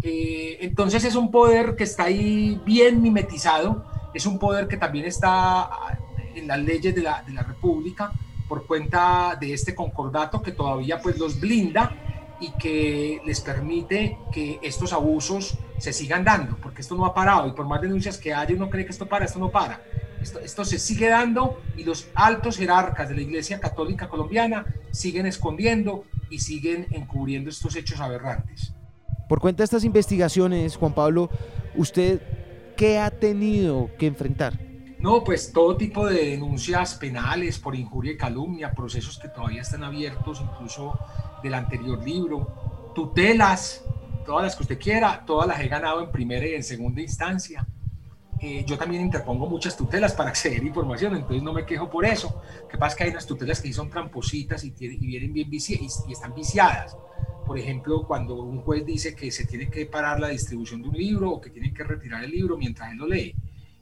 Eh, 0.00 0.58
entonces 0.60 1.02
es 1.04 1.16
un 1.16 1.32
poder 1.32 1.74
que 1.74 1.82
está 1.84 2.04
ahí 2.04 2.60
bien 2.64 3.02
mimetizado, 3.02 3.84
es 4.14 4.26
un 4.26 4.38
poder 4.38 4.68
que 4.68 4.76
también 4.76 5.06
está 5.06 5.97
en 6.38 6.48
las 6.48 6.60
leyes 6.60 6.94
de 6.94 7.02
la, 7.02 7.22
de 7.22 7.32
la 7.32 7.42
República 7.42 8.12
por 8.48 8.66
cuenta 8.66 9.36
de 9.38 9.52
este 9.52 9.74
concordato 9.74 10.42
que 10.42 10.52
todavía 10.52 11.00
pues 11.00 11.18
los 11.18 11.38
blinda 11.38 11.94
y 12.40 12.52
que 12.52 13.20
les 13.26 13.40
permite 13.40 14.16
que 14.32 14.58
estos 14.62 14.92
abusos 14.92 15.58
se 15.78 15.92
sigan 15.92 16.24
dando, 16.24 16.56
porque 16.56 16.82
esto 16.82 16.96
no 16.96 17.04
ha 17.04 17.14
parado 17.14 17.48
y 17.48 17.52
por 17.52 17.66
más 17.66 17.80
denuncias 17.80 18.16
que 18.16 18.32
haya 18.32 18.54
uno 18.54 18.70
cree 18.70 18.84
que 18.84 18.92
esto 18.92 19.06
para, 19.06 19.24
esto 19.24 19.38
no 19.38 19.50
para. 19.50 19.82
Esto, 20.20 20.40
esto 20.40 20.64
se 20.64 20.78
sigue 20.78 21.08
dando 21.08 21.60
y 21.76 21.84
los 21.84 22.08
altos 22.14 22.56
jerarcas 22.56 23.08
de 23.08 23.14
la 23.14 23.20
Iglesia 23.20 23.60
Católica 23.60 24.08
Colombiana 24.08 24.66
siguen 24.90 25.26
escondiendo 25.26 26.04
y 26.30 26.40
siguen 26.40 26.86
encubriendo 26.90 27.50
estos 27.50 27.76
hechos 27.76 28.00
aberrantes. 28.00 28.72
Por 29.28 29.40
cuenta 29.40 29.58
de 29.58 29.66
estas 29.66 29.84
investigaciones, 29.84 30.76
Juan 30.76 30.94
Pablo, 30.94 31.30
¿usted 31.76 32.20
qué 32.76 32.98
ha 32.98 33.10
tenido 33.10 33.90
que 33.98 34.06
enfrentar? 34.06 34.67
No, 35.00 35.22
pues 35.22 35.52
todo 35.52 35.76
tipo 35.76 36.06
de 36.06 36.30
denuncias 36.30 36.96
penales 36.96 37.60
por 37.60 37.76
injuria 37.76 38.12
y 38.12 38.16
calumnia, 38.16 38.72
procesos 38.72 39.16
que 39.16 39.28
todavía 39.28 39.62
están 39.62 39.84
abiertos, 39.84 40.40
incluso 40.40 40.98
del 41.40 41.54
anterior 41.54 42.02
libro, 42.02 42.92
tutelas, 42.96 43.84
todas 44.26 44.42
las 44.44 44.56
que 44.56 44.62
usted 44.64 44.78
quiera, 44.78 45.22
todas 45.24 45.46
las 45.46 45.60
he 45.60 45.68
ganado 45.68 46.02
en 46.02 46.10
primera 46.10 46.44
y 46.48 46.54
en 46.54 46.64
segunda 46.64 47.00
instancia. 47.00 47.64
Eh, 48.40 48.64
yo 48.66 48.76
también 48.76 49.02
interpongo 49.02 49.46
muchas 49.46 49.76
tutelas 49.76 50.14
para 50.14 50.30
acceder 50.30 50.62
a 50.62 50.66
información, 50.66 51.14
entonces 51.14 51.44
no 51.44 51.52
me 51.52 51.64
quejo 51.64 51.88
por 51.88 52.04
eso. 52.04 52.42
Lo 52.62 52.68
que 52.68 52.76
pasa 52.76 52.90
es 52.90 52.96
que 52.96 53.04
hay 53.04 53.10
unas 53.10 53.26
tutelas 53.26 53.60
que 53.60 53.72
son 53.72 53.90
trampositas 53.90 54.64
y, 54.64 54.74
y 54.80 55.06
vienen 55.06 55.32
bien 55.32 55.48
y 55.52 56.12
están 56.12 56.34
viciadas. 56.34 56.96
Por 57.46 57.56
ejemplo, 57.56 58.04
cuando 58.04 58.34
un 58.34 58.62
juez 58.62 58.84
dice 58.84 59.14
que 59.14 59.30
se 59.30 59.46
tiene 59.46 59.70
que 59.70 59.86
parar 59.86 60.18
la 60.18 60.28
distribución 60.28 60.82
de 60.82 60.88
un 60.88 60.96
libro 60.96 61.30
o 61.30 61.40
que 61.40 61.50
tienen 61.50 61.72
que 61.72 61.84
retirar 61.84 62.24
el 62.24 62.32
libro 62.32 62.58
mientras 62.58 62.90
él 62.90 62.98
lo 62.98 63.06
lee 63.06 63.34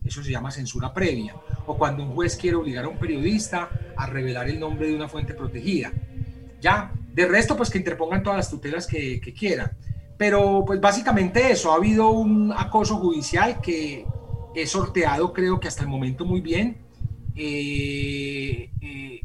eso 0.07 0.23
se 0.23 0.31
llama 0.31 0.51
censura 0.51 0.93
previa. 0.93 1.35
O 1.67 1.77
cuando 1.77 2.03
un 2.05 2.15
juez 2.15 2.37
quiere 2.37 2.57
obligar 2.57 2.85
a 2.85 2.89
un 2.89 2.99
periodista 2.99 3.69
a 3.97 4.07
revelar 4.07 4.49
el 4.49 4.61
nombre 4.61 4.89
de 4.89 4.95
una 4.95 5.09
fuente 5.09 5.35
protegida. 5.35 5.93
Ya, 6.61 6.93
de 7.13 7.27
resto, 7.27 7.57
pues 7.57 7.71
que 7.71 7.79
interpongan 7.79 8.23
todas 8.23 8.37
las 8.37 8.51
tutelas 8.51 8.87
que, 8.87 9.21
quieran. 9.37 9.73
Pero 10.17 10.65
pues 10.67 10.81
básicamente 10.81 11.51
eso, 11.51 11.73
ha 11.73 11.77
habido 11.77 12.11
un 12.11 12.53
acoso 12.57 12.97
judicial 12.97 13.61
que 13.61 14.07
he 14.55 14.67
sorteado 14.67 15.35
creo 15.35 15.61
que 15.61 15.69
hasta 15.69 15.83
el 15.83 15.89
momento 15.89 16.25
muy 16.25 16.41
bien. 16.41 16.79
Eh, 17.35 18.71
eh, 18.81 19.21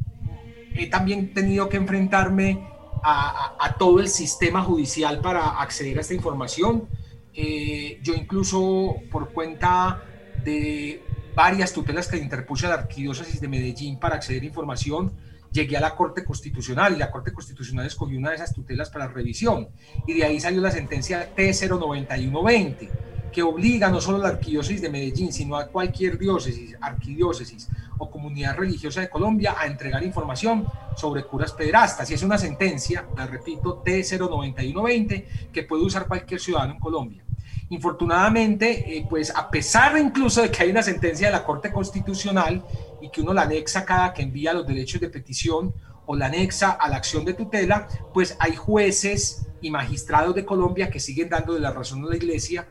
he 0.76 0.88
también 0.88 1.34
tenido 1.34 1.70
que 1.70 1.78
enfrentarme 1.78 2.68
a, 3.04 3.76
todo 3.80 4.00
el 4.00 4.10
sistema 4.10 4.62
judicial 4.62 5.22
para 5.22 5.62
acceder 5.62 5.98
a 5.98 6.02
esta 6.02 6.14
información. 6.14 6.88
Eh, 7.34 8.00
yo 8.04 8.14
incluso 8.14 8.96
por 9.12 9.32
cuenta 9.32 10.04
de 10.44 11.04
varias 11.36 11.74
tutelas 11.74 12.08
que 12.08 12.18
interpuse 12.18 12.66
a 12.66 12.70
la 12.70 12.76
Arquidiócesis 12.76 13.40
de 13.40 13.48
Medellín 13.48 14.00
para 14.00 14.16
acceder 14.16 14.44
a 14.44 14.46
información, 14.46 15.14
llegué 15.52 15.78
a 15.78 15.82
la 15.82 15.96
Corte 15.96 16.24
Constitucional 16.24 16.94
y 16.94 16.98
la 16.98 17.12
Corte 17.12 17.32
Constitucional 17.32 17.86
escogió 17.86 18.18
una 18.18 18.30
de 18.30 18.36
esas 18.36 18.54
tutelas 18.54 18.90
para 18.90 19.08
revisión 19.08 19.70
y 20.08 20.14
de 20.14 20.26
ahí 20.26 20.40
salió 20.40 20.62
la 20.62 20.72
sentencia 20.72 21.34
T09120 21.36 22.90
que 23.32 23.44
obliga 23.44 23.90
no 23.90 24.02
solo 24.02 24.18
a 24.18 24.22
la 24.22 24.28
Arquidiócesis 24.30 24.82
de 24.82 24.90
Medellín, 24.90 25.32
sino 25.32 25.56
a 25.56 25.68
cualquier 25.68 26.18
diócesis, 26.18 26.76
arquidiócesis 26.82 27.70
o 27.98 28.10
comunidad 28.12 28.58
religiosa 28.58 29.02
de 29.02 29.10
Colombia 29.10 29.56
a 29.58 29.68
entregar 29.68 30.04
información 30.04 30.68
sobre 30.98 31.24
curas 31.24 31.54
pederastas. 31.54 32.12
Y 32.12 32.16
es 32.16 32.24
una 32.24 32.38
sentencia, 32.38 33.06
la 33.16 33.26
repito, 33.28 33.82
T09120, 33.86 35.26
que 35.52 35.64
puede 35.64 35.84
usar 35.84 36.08
cualquier 36.08 36.42
ciudadano 36.42 36.74
en 36.74 36.80
Colombia. 36.80 37.24
Infortunadamente, 37.72 38.98
eh, 38.98 39.08
pues 39.10 39.34
a 39.34 39.50
pesar 39.50 39.98
incluso 39.98 40.42
de 40.42 40.52
que 40.52 40.62
hay 40.62 40.72
una 40.72 40.84
sentencia 40.84 41.28
de 41.28 41.32
la 41.32 41.46
Corte 41.46 41.72
Constitucional 41.72 42.62
y 43.02 43.10
que 43.10 43.22
uno 43.22 43.34
la 43.34 43.44
anexa 43.44 43.86
cada 43.86 44.14
que 44.14 44.24
envía 44.24 44.52
los 44.52 44.68
derechos 44.68 45.00
de 45.00 45.08
petición 45.08 45.74
o 46.06 46.18
la 46.18 46.26
anexa 46.26 46.72
a 46.72 46.90
la 46.90 46.98
acción 46.98 47.24
de 47.24 47.34
tutela, 47.34 47.88
pues 48.14 48.36
hay 48.40 48.58
jueces 48.58 49.48
y 49.62 49.72
magistrados 49.72 50.36
de 50.36 50.44
Colombia 50.44 50.90
que 50.90 51.00
siguen 51.00 51.30
dando 51.30 51.54
de 51.54 51.62
la 51.62 51.72
razón 51.72 52.04
a 52.04 52.10
la 52.10 52.18
Iglesia 52.18 52.68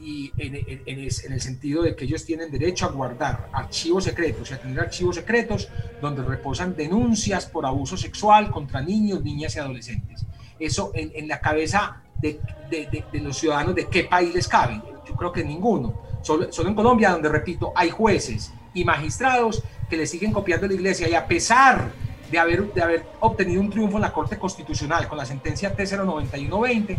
y 0.00 0.32
en, 0.38 0.98
el 0.98 1.40
sentido 1.42 1.82
de 1.82 1.94
que 1.94 2.06
ellos 2.06 2.24
tienen 2.24 2.50
derecho 2.50 2.86
a 2.86 2.90
guardar 2.90 3.50
archivos 3.52 4.04
secretos 4.04 4.50
y 4.50 4.54
a 4.54 4.62
tener 4.62 4.80
archivos 4.80 5.16
secretos 5.16 5.68
donde 6.00 6.22
reposan 6.22 6.74
denuncias 6.74 7.44
por 7.44 7.66
abuso 7.66 7.98
sexual 7.98 8.50
contra 8.50 8.80
niños, 8.80 9.22
niñas 9.22 9.56
y 9.56 9.58
adolescentes. 9.58 10.24
Eso 10.58 10.92
en, 10.94 11.28
la 11.28 11.40
cabeza 11.40 12.02
de, 12.16 12.40
los 13.12 13.38
ciudadanos 13.38 13.74
de 13.74 13.86
qué 13.86 14.04
país 14.04 14.34
les 14.34 14.48
cabe. 14.48 14.82
Yo 15.06 15.14
creo 15.14 15.32
que 15.32 15.44
ninguno. 15.44 15.94
Solo, 16.22 16.52
solo 16.52 16.68
en 16.68 16.74
Colombia, 16.74 17.10
donde, 17.10 17.28
repito, 17.28 17.72
hay 17.74 17.90
jueces 17.90 18.52
y 18.74 18.84
magistrados 18.84 19.62
que 19.88 19.96
le 19.96 20.06
siguen 20.06 20.32
copiando 20.32 20.66
a 20.66 20.68
la 20.68 20.74
iglesia 20.74 21.08
y 21.08 21.14
a 21.14 21.26
pesar 21.26 21.92
de 22.30 22.38
haber, 22.38 22.72
de 22.72 22.82
haber 22.82 23.06
obtenido 23.20 23.60
un 23.60 23.70
triunfo 23.70 23.96
en 23.96 24.02
la 24.02 24.12
Corte 24.12 24.38
Constitucional 24.38 25.08
con 25.08 25.18
la 25.18 25.24
sentencia 25.24 25.74
T09120, 25.74 26.98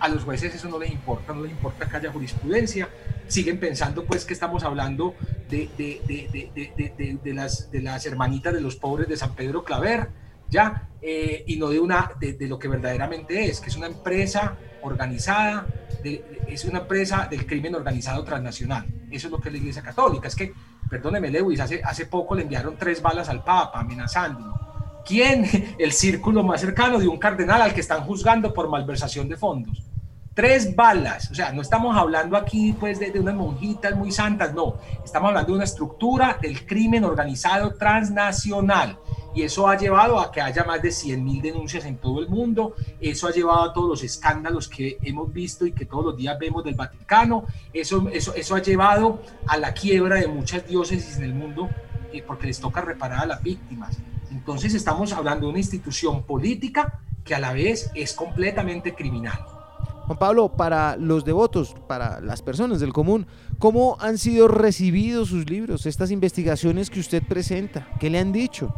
a 0.00 0.08
los 0.08 0.24
jueces 0.24 0.54
eso 0.54 0.68
no 0.68 0.78
les 0.78 0.90
importa, 0.90 1.32
no 1.32 1.42
les 1.42 1.52
importa 1.52 1.88
que 1.88 1.96
haya 1.96 2.10
jurisprudencia, 2.10 2.88
siguen 3.28 3.60
pensando 3.60 4.04
pues 4.04 4.24
que 4.24 4.32
estamos 4.32 4.64
hablando 4.64 5.14
de, 5.48 5.68
de, 5.78 7.18
de 7.22 7.34
las, 7.34 7.70
de 7.70 7.82
las 7.82 8.06
hermanitas 8.06 8.52
de 8.52 8.60
los 8.60 8.76
pobres 8.76 9.08
de 9.08 9.16
San 9.16 9.34
Pedro 9.34 9.62
Claver, 9.62 10.08
¿ya? 10.52 10.88
Eh, 11.00 11.44
y 11.48 11.56
no 11.56 11.70
de, 11.70 11.80
una, 11.80 12.12
de, 12.20 12.46
lo 12.46 12.58
que 12.58 12.68
verdaderamente 12.68 13.46
es, 13.46 13.60
que 13.60 13.70
es 13.70 13.76
una 13.76 13.86
empresa 13.86 14.56
organizada, 14.82 15.66
es 16.04 16.64
una 16.64 16.80
empresa 16.80 17.26
del 17.28 17.46
crimen 17.46 17.74
organizado 17.74 18.22
transnacional. 18.22 18.86
Eso 19.10 19.26
es 19.28 19.32
lo 19.32 19.40
que 19.40 19.48
es 19.48 19.52
la 19.54 19.58
Iglesia 19.58 19.82
Católica. 19.82 20.28
Es 20.28 20.36
que, 20.36 20.52
perdóneme 20.88 21.30
Lewis, 21.30 21.58
hace, 21.58 21.82
hace 21.82 22.06
poco 22.06 22.34
le 22.34 22.42
enviaron 22.42 22.76
tres 22.76 23.00
balas 23.00 23.28
al 23.28 23.42
Papa 23.42 23.80
amenazándolo. 23.80 24.60
¿Quién? 25.04 25.74
El 25.78 25.92
círculo 25.92 26.44
más 26.44 26.60
cercano 26.60 26.98
de 26.98 27.08
un 27.08 27.18
cardenal 27.18 27.62
al 27.62 27.74
que 27.74 27.80
están 27.80 28.02
juzgando 28.02 28.52
por 28.52 28.68
malversación 28.68 29.28
de 29.28 29.36
fondos 29.36 29.82
tres 30.34 30.74
balas, 30.74 31.30
o 31.30 31.34
sea, 31.34 31.52
no 31.52 31.60
estamos 31.60 31.94
hablando 31.96 32.36
aquí 32.36 32.74
pues 32.78 32.98
de, 32.98 33.12
unas 33.20 33.34
monjitas 33.34 33.94
muy 33.94 34.10
santas, 34.10 34.54
no, 34.54 34.76
estamos 35.04 35.28
hablando 35.28 35.48
de 35.48 35.56
una 35.56 35.64
estructura 35.64 36.38
del 36.40 36.64
crimen 36.64 37.04
organizado 37.04 37.74
transnacional 37.74 38.98
y 39.34 39.42
eso 39.42 39.68
ha 39.68 39.76
llevado 39.76 40.20
a 40.20 40.30
que 40.30 40.40
haya 40.40 40.64
más 40.64 40.82
de 40.82 40.90
100 40.90 41.24
mil 41.24 41.40
denuncias 41.40 41.84
en 41.84 41.96
todo 41.96 42.20
el 42.20 42.28
mundo, 42.28 42.74
eso 43.00 43.26
ha 43.26 43.32
llevado 43.32 43.62
a 43.62 43.72
todos 43.72 43.88
los 43.88 44.02
escándalos 44.02 44.68
que 44.68 44.98
hemos 45.02 45.32
visto 45.32 45.66
y 45.66 45.72
que 45.72 45.86
todos 45.86 46.04
los 46.04 46.16
días 46.16 46.38
vemos 46.38 46.64
del 46.64 46.74
Vaticano, 46.74 47.46
eso, 47.72 48.08
eso, 48.12 48.34
eso 48.34 48.54
ha 48.54 48.62
llevado 48.62 49.22
a 49.46 49.56
la 49.56 49.72
quiebra 49.72 50.16
de 50.16 50.28
muchas 50.28 50.66
diócesis 50.66 51.16
en 51.16 51.24
el 51.24 51.34
mundo 51.34 51.68
eh, 52.12 52.22
porque 52.26 52.46
les 52.46 52.60
toca 52.60 52.80
reparar 52.80 53.20
a 53.20 53.26
las 53.26 53.42
víctimas. 53.42 53.96
Entonces 54.30 54.74
estamos 54.74 55.12
hablando 55.12 55.46
de 55.46 55.50
una 55.50 55.58
institución 55.60 56.22
política 56.22 57.00
que 57.24 57.34
a 57.34 57.38
la 57.38 57.52
vez 57.52 57.90
es 57.94 58.12
completamente 58.14 58.94
criminal. 58.94 59.38
Juan 60.06 60.18
Pablo, 60.18 60.48
para 60.50 60.96
los 60.96 61.24
devotos, 61.24 61.74
para 61.86 62.20
las 62.20 62.42
personas 62.42 62.80
del 62.80 62.92
común, 62.92 63.26
¿cómo 63.58 63.96
han 64.00 64.18
sido 64.18 64.48
recibidos 64.48 65.28
sus 65.28 65.48
libros, 65.48 65.86
estas 65.86 66.10
investigaciones 66.10 66.90
que 66.90 67.00
usted 67.00 67.22
presenta? 67.22 67.88
¿Qué 68.00 68.10
le 68.10 68.18
han 68.18 68.32
dicho? 68.32 68.74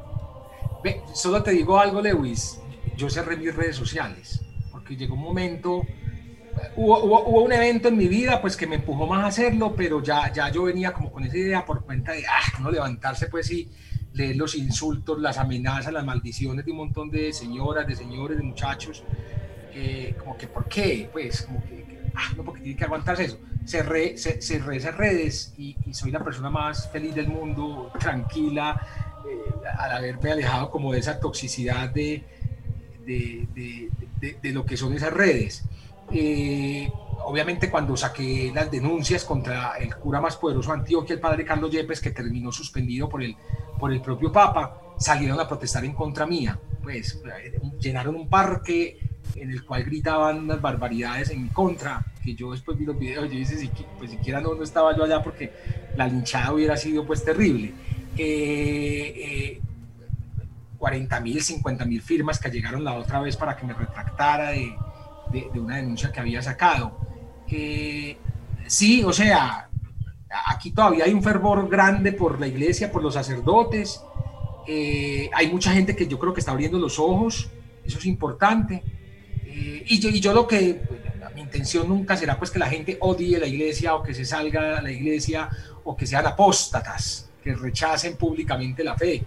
Solo 1.12 1.42
te 1.42 1.52
digo 1.52 1.78
algo, 1.78 2.00
Lewis. 2.00 2.58
Yo 2.96 3.10
cerré 3.10 3.36
mis 3.36 3.54
redes 3.54 3.76
sociales 3.76 4.40
porque 4.70 4.96
llegó 4.96 5.14
un 5.14 5.22
momento, 5.22 5.82
hubo, 6.76 7.04
hubo, 7.04 7.42
un 7.42 7.52
evento 7.52 7.88
en 7.88 7.96
mi 7.96 8.06
vida 8.06 8.40
pues 8.40 8.56
que 8.56 8.66
me 8.66 8.76
empujó 8.76 9.06
más 9.06 9.24
a 9.24 9.26
hacerlo, 9.28 9.74
pero 9.76 10.02
ya, 10.02 10.32
ya 10.32 10.50
yo 10.50 10.64
venía 10.64 10.92
como 10.92 11.10
con 11.10 11.24
esa 11.24 11.36
idea 11.36 11.64
por 11.64 11.84
cuenta 11.84 12.12
de, 12.12 12.24
ah, 12.26 12.60
no 12.60 12.70
levantarse 12.70 13.28
pues 13.28 13.50
y 13.50 13.70
leer 14.12 14.36
los 14.36 14.54
insultos, 14.54 15.20
las 15.20 15.38
amenazas, 15.38 15.92
las 15.92 16.04
maldiciones 16.04 16.64
de 16.64 16.70
un 16.70 16.78
montón 16.78 17.10
de 17.10 17.32
señoras, 17.32 17.86
de 17.86 17.96
señores, 17.96 18.36
de 18.36 18.42
muchachos 18.44 19.04
como 20.18 20.36
que, 20.36 20.46
¿por 20.46 20.68
qué? 20.68 21.08
Pues, 21.12 21.42
como 21.42 21.62
que, 21.64 22.10
ah, 22.14 22.32
no, 22.36 22.44
porque 22.44 22.62
tiene 22.62 22.78
que 22.78 22.84
aguantarse 22.84 23.24
eso. 23.24 23.38
Cerré, 23.66 24.16
cerré 24.16 24.76
esas 24.76 24.96
redes 24.96 25.54
y, 25.56 25.76
soy 25.92 26.10
la 26.10 26.22
persona 26.22 26.50
más 26.50 26.90
feliz 26.90 27.14
del 27.14 27.28
mundo, 27.28 27.90
tranquila, 27.98 28.80
eh, 28.80 29.13
al 29.78 29.92
haberme 29.92 30.32
alejado 30.32 30.70
como 30.70 30.92
de 30.92 31.00
esa 31.00 31.20
toxicidad 31.20 31.90
de, 31.90 32.22
de, 33.06 33.48
de, 33.54 34.36
de 34.42 34.52
lo 34.52 34.64
que 34.64 34.76
son 34.76 34.94
esas 34.94 35.12
redes. 35.12 35.64
Eh, 36.12 36.90
obviamente 37.24 37.70
cuando 37.70 37.96
saqué 37.96 38.52
las 38.54 38.70
denuncias 38.70 39.24
contra 39.24 39.76
el 39.78 39.94
cura 39.96 40.20
más 40.20 40.36
poderoso 40.36 40.72
de 40.72 40.78
Antioquia, 40.78 41.14
el 41.14 41.20
padre 41.20 41.44
Carlos 41.44 41.70
Yepes, 41.70 42.00
que 42.00 42.10
terminó 42.10 42.52
suspendido 42.52 43.08
por 43.08 43.22
el, 43.22 43.36
por 43.78 43.92
el 43.92 44.00
propio 44.00 44.30
Papa, 44.30 44.80
salieron 44.98 45.40
a 45.40 45.48
protestar 45.48 45.84
en 45.84 45.92
contra 45.92 46.26
mía. 46.26 46.58
Pues 46.82 47.22
eh, 47.42 47.58
llenaron 47.80 48.14
un 48.14 48.28
parque 48.28 48.98
en 49.36 49.50
el 49.50 49.64
cual 49.64 49.84
gritaban 49.84 50.40
unas 50.40 50.60
barbaridades 50.60 51.30
en 51.30 51.44
mi 51.44 51.48
contra, 51.48 52.04
que 52.22 52.34
yo 52.34 52.52
después 52.52 52.78
vi 52.78 52.84
los 52.84 52.98
videos 52.98 53.30
yo 53.30 53.38
dije, 53.38 53.70
pues 53.98 54.10
siquiera 54.10 54.40
no, 54.40 54.54
no 54.54 54.62
estaba 54.62 54.94
yo 54.96 55.04
allá 55.04 55.22
porque 55.22 55.50
la 55.96 56.06
linchada 56.06 56.52
hubiera 56.52 56.76
sido 56.76 57.06
pues 57.06 57.24
terrible. 57.24 57.72
Eh, 58.16 59.61
40 60.79 61.20
mil, 61.20 61.42
50 61.42 61.85
mil 61.87 62.03
firmas 62.03 62.38
que 62.38 62.50
llegaron 62.50 62.85
la 62.85 62.92
otra 62.94 63.20
vez 63.20 63.37
para 63.37 63.57
que 63.57 63.64
me 63.64 63.72
retractara 63.72 64.50
de, 64.50 64.77
una 65.55 65.77
denuncia 65.77 66.12
que 66.12 66.20
había 66.20 66.42
sacado. 66.42 66.98
Eh, 67.48 68.18
sí, 68.66 69.03
o 69.03 69.12
sea, 69.12 69.70
aquí 70.46 70.72
todavía 70.72 71.05
hay 71.05 71.14
un 71.14 71.22
fervor 71.22 71.68
grande 71.68 72.12
por 72.12 72.38
la 72.38 72.46
iglesia, 72.46 72.92
por 72.92 73.03
los 73.03 73.14
sacerdotes. 73.14 74.03
Eh, 74.66 75.31
hay 75.33 75.50
mucha 75.50 75.72
gente 75.72 75.94
que 75.96 76.07
yo 76.07 76.18
creo 76.18 76.35
que 76.35 76.40
está 76.40 76.53
abriendo 76.53 76.79
los 76.79 76.98
ojos, 76.98 77.48
eso 77.85 77.98
es 77.98 78.07
importante. 78.07 78.83
Eh, 79.46 79.85
y, 79.87 79.98
yo, 80.00 80.09
y 80.09 80.20
yo 80.20 80.33
lo 80.33 80.46
que, 80.46 80.83
mi 81.35 81.40
intención 81.40 81.88
nunca 81.88 82.16
será 82.16 82.38
pues 82.38 82.50
que 82.50 82.59
la 82.59 82.68
gente 82.68 82.96
odie 83.00 83.38
la 83.38 83.46
iglesia 83.46 83.94
o 83.94 84.03
que 84.03 84.14
se 84.14 84.24
salga 84.24 84.77
de 84.77 84.83
la 84.83 84.90
iglesia 84.90 85.48
o 85.83 85.96
que 85.96 86.07
sean 86.07 86.27
apóstatas, 86.27 87.31
que 87.44 87.54
rechacen 87.54 88.16
públicamente 88.16 88.83
la 88.83 88.96
fe. 88.96 89.22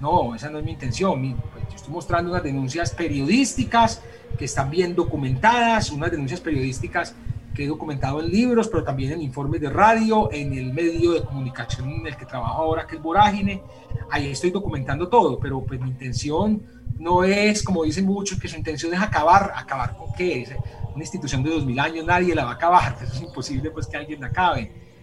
No, 0.00 0.34
esa 0.34 0.50
no 0.50 0.58
es 0.58 0.64
mi 0.64 0.72
intención. 0.72 1.20
Pues, 1.52 1.64
yo 1.70 1.76
estoy 1.76 1.92
mostrando 1.92 2.30
unas 2.30 2.42
denuncias 2.42 2.90
periodísticas 2.92 4.02
que 4.38 4.44
están 4.44 4.70
bien 4.70 4.94
documentadas, 4.94 5.90
unas 5.90 6.10
denuncias 6.10 6.40
periodísticas 6.40 7.14
que 7.54 7.64
he 7.64 7.66
documentado 7.68 8.20
en 8.20 8.30
libros, 8.30 8.68
pero 8.68 8.84
también 8.84 9.12
en 9.12 9.22
informes 9.22 9.60
de 9.60 9.70
radio, 9.70 10.30
en 10.32 10.52
el 10.52 10.72
medio 10.74 11.12
de 11.12 11.22
comunicación 11.22 11.90
en 11.90 12.06
el 12.06 12.16
que 12.16 12.26
trabajo 12.26 12.62
ahora, 12.62 12.86
que 12.86 12.96
es 12.96 13.02
Vorágine. 13.02 13.62
Ahí 14.10 14.30
estoy 14.30 14.50
documentando 14.50 15.08
todo, 15.08 15.38
pero 15.38 15.64
pues 15.64 15.80
mi 15.80 15.88
intención 15.88 16.60
no 16.98 17.24
es, 17.24 17.62
como 17.62 17.84
dicen 17.84 18.04
muchos, 18.04 18.38
que 18.38 18.48
su 18.48 18.56
intención 18.56 18.92
es 18.92 19.00
acabar, 19.00 19.52
acabar 19.54 19.96
con 19.96 20.12
qué, 20.12 20.42
es 20.42 20.50
una 20.94 21.02
institución 21.02 21.42
de 21.42 21.50
2000 21.50 21.80
años, 21.80 22.04
nadie 22.04 22.34
la 22.34 22.44
va 22.44 22.52
a 22.52 22.54
acabar, 22.54 22.98
eso 23.02 23.14
es 23.14 23.22
imposible 23.22 23.70
pues 23.70 23.86
que 23.86 23.96
alguien 23.96 24.20
la 24.20 24.26
acabe. 24.26 24.93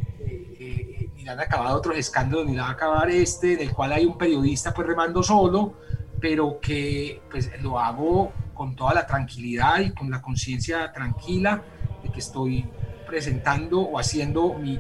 Ni 1.22 1.30
han 1.30 1.40
acabado 1.40 1.78
otros 1.78 1.98
escándalos, 1.98 2.48
ni 2.48 2.56
la 2.56 2.64
va 2.64 2.70
a 2.70 2.72
acabar 2.74 3.10
este, 3.10 3.54
en 3.54 3.60
el 3.62 3.74
cual 3.74 3.94
hay 3.94 4.06
un 4.06 4.18
periodista 4.18 4.74
pues 4.74 4.88
remando 4.88 5.22
solo, 5.22 5.76
pero 6.20 6.60
que 6.60 7.22
pues 7.30 7.52
lo 7.62 7.80
hago 7.80 8.32
con 8.54 8.76
toda 8.76 8.94
la 8.94 9.08
tranquilidad 9.08 9.80
y 9.80 9.92
con 9.92 10.10
la 10.10 10.22
conciencia 10.22 10.92
tranquila 10.92 11.64
de 12.04 12.12
que 12.12 12.20
estoy 12.20 12.66
presentando 13.08 13.82
o 13.82 14.00
haciendo 14.00 14.54
mi, 14.54 14.80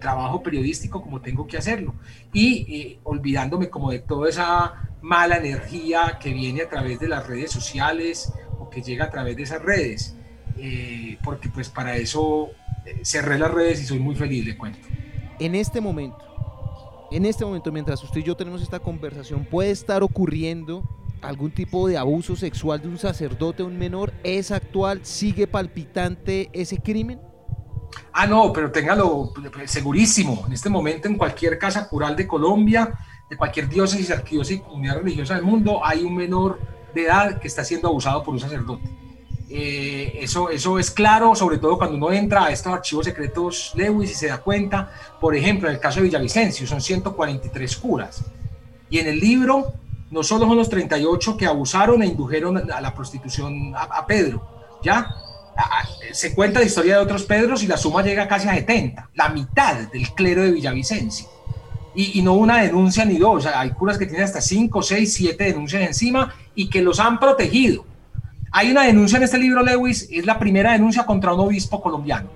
trabajo 0.00 0.42
periodístico 0.42 1.00
como 1.00 1.22
tengo 1.22 1.46
que 1.46 1.56
hacerlo 1.56 1.94
y 2.30 2.66
eh, 2.68 2.98
olvidándome 3.04 3.70
como 3.70 3.90
de 3.90 4.00
toda 4.00 4.28
esa 4.28 4.90
mala 5.00 5.38
energía 5.38 6.18
que 6.20 6.30
viene 6.30 6.60
a 6.60 6.68
través 6.68 7.00
de 7.00 7.08
las 7.08 7.26
redes 7.26 7.50
sociales 7.50 8.30
o 8.58 8.68
que 8.68 8.82
llega 8.82 9.06
a 9.06 9.10
través 9.10 9.36
de 9.36 9.44
esas 9.44 9.62
redes, 9.62 10.14
eh, 10.58 11.16
porque 11.24 11.48
pues 11.48 11.70
para 11.70 11.96
eso 11.96 12.50
eh, 12.84 13.00
cerré 13.02 13.38
las 13.38 13.50
redes 13.50 13.80
y 13.80 13.86
soy 13.86 13.98
muy 13.98 14.14
feliz, 14.14 14.44
le 14.44 14.58
cuento. 14.58 14.86
En 15.44 15.54
este 15.54 15.82
momento, 15.82 16.24
en 17.10 17.26
este 17.26 17.44
momento, 17.44 17.70
mientras 17.70 18.02
usted 18.02 18.20
y 18.20 18.22
yo 18.22 18.34
tenemos 18.34 18.62
esta 18.62 18.78
conversación, 18.78 19.44
puede 19.44 19.72
estar 19.72 20.02
ocurriendo 20.02 20.82
algún 21.20 21.50
tipo 21.50 21.86
de 21.86 21.98
abuso 21.98 22.34
sexual 22.34 22.80
de 22.80 22.88
un 22.88 22.96
sacerdote 22.96 23.62
o 23.62 23.66
un 23.66 23.76
menor. 23.76 24.14
¿Es 24.22 24.50
actual? 24.50 25.04
¿Sigue 25.04 25.46
palpitante 25.46 26.48
ese 26.54 26.78
crimen? 26.78 27.20
Ah, 28.10 28.26
no, 28.26 28.54
pero 28.54 28.72
téngalo 28.72 29.34
segurísimo. 29.66 30.44
En 30.46 30.54
este 30.54 30.70
momento, 30.70 31.08
en 31.08 31.18
cualquier 31.18 31.58
casa 31.58 31.90
cural 31.90 32.16
de 32.16 32.26
Colombia, 32.26 32.94
de 33.28 33.36
cualquier 33.36 33.68
diócesis, 33.68 34.10
arquidiócesis 34.10 34.62
comunidad 34.62 35.02
religiosa 35.02 35.34
del 35.34 35.44
mundo, 35.44 35.84
hay 35.84 36.04
un 36.04 36.16
menor 36.16 36.58
de 36.94 37.04
edad 37.04 37.38
que 37.38 37.48
está 37.48 37.62
siendo 37.62 37.88
abusado 37.88 38.22
por 38.22 38.32
un 38.32 38.40
sacerdote. 38.40 39.03
Eh, 39.50 40.18
eso, 40.20 40.48
eso 40.48 40.78
es 40.78 40.90
claro, 40.90 41.34
sobre 41.34 41.58
todo 41.58 41.76
cuando 41.76 41.96
uno 41.96 42.12
entra 42.12 42.46
a 42.46 42.50
estos 42.50 42.72
archivos 42.72 43.04
secretos 43.04 43.72
Lewis 43.74 44.10
y 44.10 44.14
se 44.14 44.28
da 44.28 44.38
cuenta, 44.38 44.90
por 45.20 45.36
ejemplo, 45.36 45.68
en 45.68 45.74
el 45.74 45.80
caso 45.80 46.00
de 46.00 46.06
Villavicencio, 46.06 46.66
son 46.66 46.80
143 46.80 47.76
curas. 47.76 48.24
Y 48.88 48.98
en 48.98 49.06
el 49.06 49.20
libro, 49.20 49.74
no 50.10 50.22
solo 50.22 50.46
son 50.46 50.56
los 50.56 50.68
38 50.68 51.36
que 51.36 51.46
abusaron 51.46 52.02
e 52.02 52.06
indujeron 52.06 52.70
a 52.70 52.80
la 52.80 52.94
prostitución 52.94 53.74
a, 53.76 54.06
Pedro, 54.06 54.46
¿ya? 54.82 55.08
se 56.12 56.34
cuenta 56.34 56.58
la 56.58 56.66
historia 56.66 56.96
de 56.96 57.02
otros 57.02 57.24
Pedros 57.24 57.62
y 57.62 57.68
la 57.68 57.76
suma 57.76 58.02
llega 58.02 58.26
casi 58.26 58.48
a 58.48 58.54
70, 58.54 59.10
la 59.14 59.28
mitad 59.28 59.88
del 59.88 60.12
clero 60.14 60.42
de 60.42 60.50
Villavicencio 60.50 61.28
y, 61.94 62.22
no 62.22 62.34
una 62.34 62.62
denuncia 62.62 63.04
ni 63.04 63.18
dos. 63.18 63.46
hay 63.46 63.70
curas 63.70 63.98
que 63.98 64.06
tienen 64.06 64.24
hasta 64.24 64.40
cinco, 64.40 64.82
seis, 64.82 65.14
siete 65.14 65.44
denuncias 65.44 65.82
encima 65.82 66.34
y 66.54 66.68
que 66.68 66.82
los 66.82 66.98
han 67.00 67.18
protegido. 67.18 67.84
Hay 68.56 68.70
una 68.70 68.84
denuncia 68.84 69.16
en 69.16 69.24
este 69.24 69.36
libro, 69.36 69.64
Lewis, 69.64 70.08
es 70.12 70.24
la 70.26 70.38
primera 70.38 70.70
denuncia 70.70 71.04
contra 71.04 71.34
un 71.34 71.40
obispo 71.40 71.82
colombiano, 71.82 72.30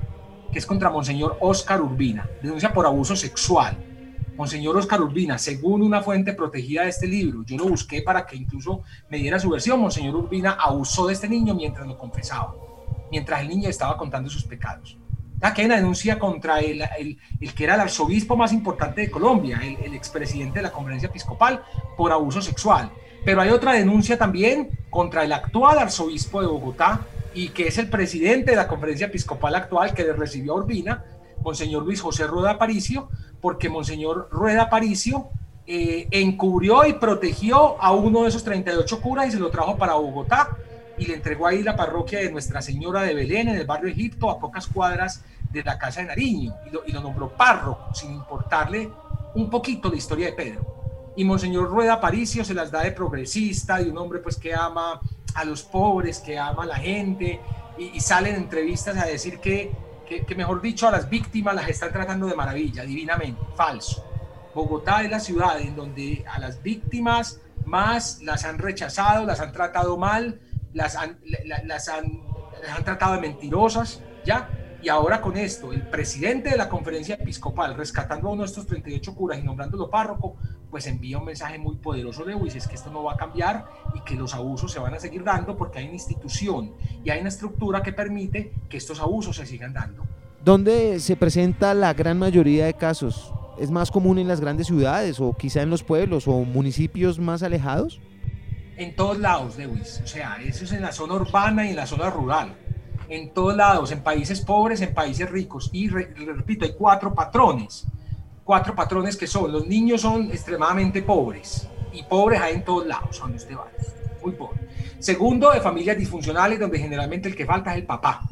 que 0.50 0.58
es 0.58 0.66
contra 0.66 0.90
Monseñor 0.90 1.38
Oscar 1.40 1.80
Urbina, 1.80 2.28
denuncia 2.42 2.72
por 2.72 2.86
abuso 2.86 3.14
sexual. 3.14 3.78
Monseñor 4.36 4.76
Oscar 4.76 5.00
Urbina, 5.00 5.38
según 5.38 5.80
una 5.80 6.02
fuente 6.02 6.32
protegida 6.32 6.82
de 6.82 6.88
este 6.88 7.06
libro, 7.06 7.44
yo 7.46 7.56
lo 7.56 7.68
busqué 7.68 8.02
para 8.02 8.26
que 8.26 8.34
incluso 8.34 8.82
me 9.08 9.18
diera 9.18 9.38
su 9.38 9.48
versión, 9.48 9.78
Monseñor 9.78 10.16
Urbina 10.16 10.58
abusó 10.60 11.06
de 11.06 11.12
este 11.12 11.28
niño 11.28 11.54
mientras 11.54 11.86
lo 11.86 11.96
confesaba, 11.96 12.52
mientras 13.12 13.40
el 13.40 13.48
niño 13.48 13.68
estaba 13.68 13.96
contando 13.96 14.28
sus 14.28 14.42
pecados. 14.42 14.98
Aquí 15.40 15.60
hay 15.60 15.66
una 15.66 15.76
denuncia 15.76 16.18
contra 16.18 16.58
el, 16.58 16.82
el, 16.98 17.54
que 17.54 17.62
era 17.62 17.76
el 17.76 17.80
arzobispo 17.82 18.36
más 18.36 18.52
importante 18.52 19.02
de 19.02 19.10
Colombia, 19.12 19.60
el, 19.62 19.76
el 19.84 19.94
expresidente 19.94 20.58
de 20.58 20.64
la 20.64 20.72
conferencia 20.72 21.10
episcopal, 21.10 21.62
por 21.96 22.10
abuso 22.10 22.42
sexual. 22.42 22.90
Pero 23.24 23.40
hay 23.40 23.50
otra 23.50 23.74
denuncia 23.74 24.18
también 24.18 24.68
contra 24.90 25.24
el 25.24 25.32
actual 25.32 25.78
arzobispo 25.78 26.40
de 26.40 26.46
Bogotá 26.46 27.00
y 27.34 27.50
que 27.50 27.68
es 27.68 27.78
el 27.78 27.88
presidente 27.88 28.52
de 28.52 28.56
la 28.56 28.68
conferencia 28.68 29.06
episcopal 29.06 29.54
actual 29.54 29.94
que 29.94 30.04
le 30.04 30.12
recibió 30.12 30.52
a 30.52 30.56
Urbina, 30.56 31.04
Monseñor 31.42 31.84
Luis 31.84 32.00
José 32.00 32.26
Rueda 32.26 32.52
Aparicio, 32.52 33.08
porque 33.40 33.68
Monseñor 33.68 34.28
Rueda 34.30 34.62
Aparicio 34.62 35.28
eh, 35.66 36.08
encubrió 36.10 36.86
y 36.86 36.94
protegió 36.94 37.80
a 37.82 37.92
uno 37.92 38.22
de 38.22 38.30
esos 38.30 38.42
38 38.42 39.00
curas 39.00 39.28
y 39.28 39.32
se 39.32 39.38
lo 39.38 39.50
trajo 39.50 39.76
para 39.76 39.94
Bogotá 39.94 40.56
y 40.96 41.06
le 41.06 41.14
entregó 41.14 41.46
ahí 41.46 41.62
la 41.62 41.76
parroquia 41.76 42.18
de 42.18 42.30
Nuestra 42.32 42.60
Señora 42.60 43.02
de 43.02 43.14
Belén 43.14 43.48
en 43.48 43.56
el 43.56 43.66
barrio 43.66 43.90
Egipto 43.90 44.30
a 44.30 44.38
pocas 44.38 44.66
cuadras 44.66 45.22
de 45.52 45.62
la 45.62 45.78
casa 45.78 46.00
de 46.00 46.06
Nariño 46.06 46.54
y 46.66 46.70
lo, 46.70 46.82
y 46.86 46.92
lo 46.92 47.00
nombró 47.00 47.28
párroco 47.28 47.94
sin 47.94 48.12
importarle 48.12 48.90
un 49.34 49.48
poquito 49.48 49.88
la 49.88 49.96
historia 49.96 50.26
de 50.26 50.32
Pedro. 50.32 50.77
Y 51.18 51.24
Monseñor 51.24 51.68
Rueda 51.68 51.94
Aparicio 51.94 52.44
se 52.44 52.54
las 52.54 52.70
da 52.70 52.82
de 52.82 52.92
progresista, 52.92 53.76
de 53.76 53.90
un 53.90 53.98
hombre 53.98 54.20
pues 54.20 54.36
que 54.36 54.54
ama 54.54 55.00
a 55.34 55.44
los 55.44 55.62
pobres, 55.62 56.20
que 56.20 56.38
ama 56.38 56.62
a 56.62 56.66
la 56.66 56.76
gente 56.76 57.40
y, 57.76 57.96
y 57.96 58.00
sale 58.00 58.30
en 58.30 58.36
entrevistas 58.36 58.96
a 58.96 59.04
decir 59.04 59.38
que 59.38 59.70
que, 60.08 60.34
mejor 60.34 60.62
dicho 60.62 60.88
a 60.88 60.90
las 60.90 61.08
víctimas 61.08 61.54
las 61.54 61.68
están 61.68 61.92
tratando 61.92 62.26
de 62.26 62.34
maravilla, 62.34 62.82
divinamente, 62.84 63.40
falso. 63.54 64.04
Bogotá 64.54 65.02
es 65.02 65.10
la 65.10 65.20
ciudad 65.20 65.60
en 65.60 65.76
donde 65.76 66.24
a 66.28 66.38
las 66.40 66.62
víctimas 66.62 67.40
más 67.64 68.22
las 68.22 68.44
han 68.44 68.58
rechazado, 68.58 69.26
las 69.26 69.40
han 69.40 69.52
tratado 69.52 69.96
mal, 69.98 70.40
las 70.72 70.96
han, 70.96 71.18
las 71.64 71.88
han, 71.88 72.22
las 72.62 72.78
han 72.78 72.84
tratado 72.84 73.14
de 73.14 73.20
mentirosas, 73.20 74.02
¿ya? 74.24 74.48
Y 74.80 74.88
ahora 74.88 75.20
con 75.20 75.36
esto, 75.36 75.72
el 75.72 75.82
presidente 75.88 76.50
de 76.50 76.56
la 76.56 76.68
conferencia 76.68 77.16
episcopal, 77.16 77.74
rescatando 77.74 78.28
a 78.28 78.32
uno 78.32 78.42
de 78.42 78.46
estos 78.46 78.66
38 78.66 79.14
curas 79.14 79.38
y 79.38 79.42
nombrándolo 79.42 79.90
párroco, 79.90 80.36
pues 80.70 80.86
envía 80.86 81.18
un 81.18 81.24
mensaje 81.24 81.58
muy 81.58 81.76
poderoso, 81.76 82.24
Lewis, 82.24 82.54
es 82.54 82.66
que 82.66 82.74
esto 82.74 82.90
no 82.90 83.02
va 83.02 83.14
a 83.14 83.16
cambiar 83.16 83.66
y 83.94 84.00
que 84.00 84.14
los 84.14 84.34
abusos 84.34 84.72
se 84.72 84.78
van 84.78 84.94
a 84.94 85.00
seguir 85.00 85.24
dando 85.24 85.56
porque 85.56 85.78
hay 85.78 85.84
una 85.86 85.94
institución 85.94 86.72
y 87.04 87.10
hay 87.10 87.20
una 87.20 87.28
estructura 87.28 87.82
que 87.82 87.92
permite 87.92 88.52
que 88.68 88.76
estos 88.76 89.00
abusos 89.00 89.36
se 89.36 89.46
sigan 89.46 89.72
dando. 89.72 90.04
¿Dónde 90.44 91.00
se 91.00 91.16
presenta 91.16 91.74
la 91.74 91.94
gran 91.94 92.18
mayoría 92.18 92.66
de 92.66 92.74
casos? 92.74 93.32
¿Es 93.58 93.70
más 93.70 93.90
común 93.90 94.18
en 94.18 94.28
las 94.28 94.40
grandes 94.40 94.68
ciudades 94.68 95.20
o 95.20 95.32
quizá 95.32 95.62
en 95.62 95.70
los 95.70 95.82
pueblos 95.82 96.28
o 96.28 96.44
municipios 96.44 97.18
más 97.18 97.42
alejados? 97.42 98.00
En 98.76 98.94
todos 98.94 99.18
lados, 99.18 99.58
Lewis. 99.58 100.00
O 100.04 100.06
sea, 100.06 100.36
eso 100.44 100.64
es 100.64 100.72
en 100.72 100.82
la 100.82 100.92
zona 100.92 101.14
urbana 101.14 101.66
y 101.66 101.70
en 101.70 101.76
la 101.76 101.86
zona 101.86 102.08
rural 102.08 102.54
en 103.08 103.30
todos 103.32 103.56
lados, 103.56 103.90
en 103.90 104.02
países 104.02 104.40
pobres, 104.40 104.80
en 104.80 104.94
países 104.94 105.28
ricos. 105.30 105.70
Y 105.72 105.88
repito, 105.88 106.64
hay 106.64 106.72
cuatro 106.76 107.14
patrones. 107.14 107.86
Cuatro 108.48 108.74
patrones 108.74 109.14
que 109.14 109.26
son, 109.26 109.52
los 109.52 109.66
niños 109.66 110.00
son 110.00 110.30
extremadamente 110.30 111.02
pobres 111.02 111.68
y 111.92 112.02
pobres 112.04 112.40
hay 112.40 112.54
en 112.54 112.64
todos 112.64 112.86
lados, 112.86 113.18
donde 113.20 113.36
usted 113.36 113.54
va, 113.54 113.68
muy 114.22 114.32
pobre. 114.32 114.58
Segundo, 114.98 115.50
de 115.50 115.60
familias 115.60 115.98
disfuncionales 115.98 116.58
donde 116.58 116.78
generalmente 116.78 117.28
el 117.28 117.36
que 117.36 117.44
falta 117.44 117.72
es 117.72 117.80
el 117.80 117.84
papá. 117.84 118.22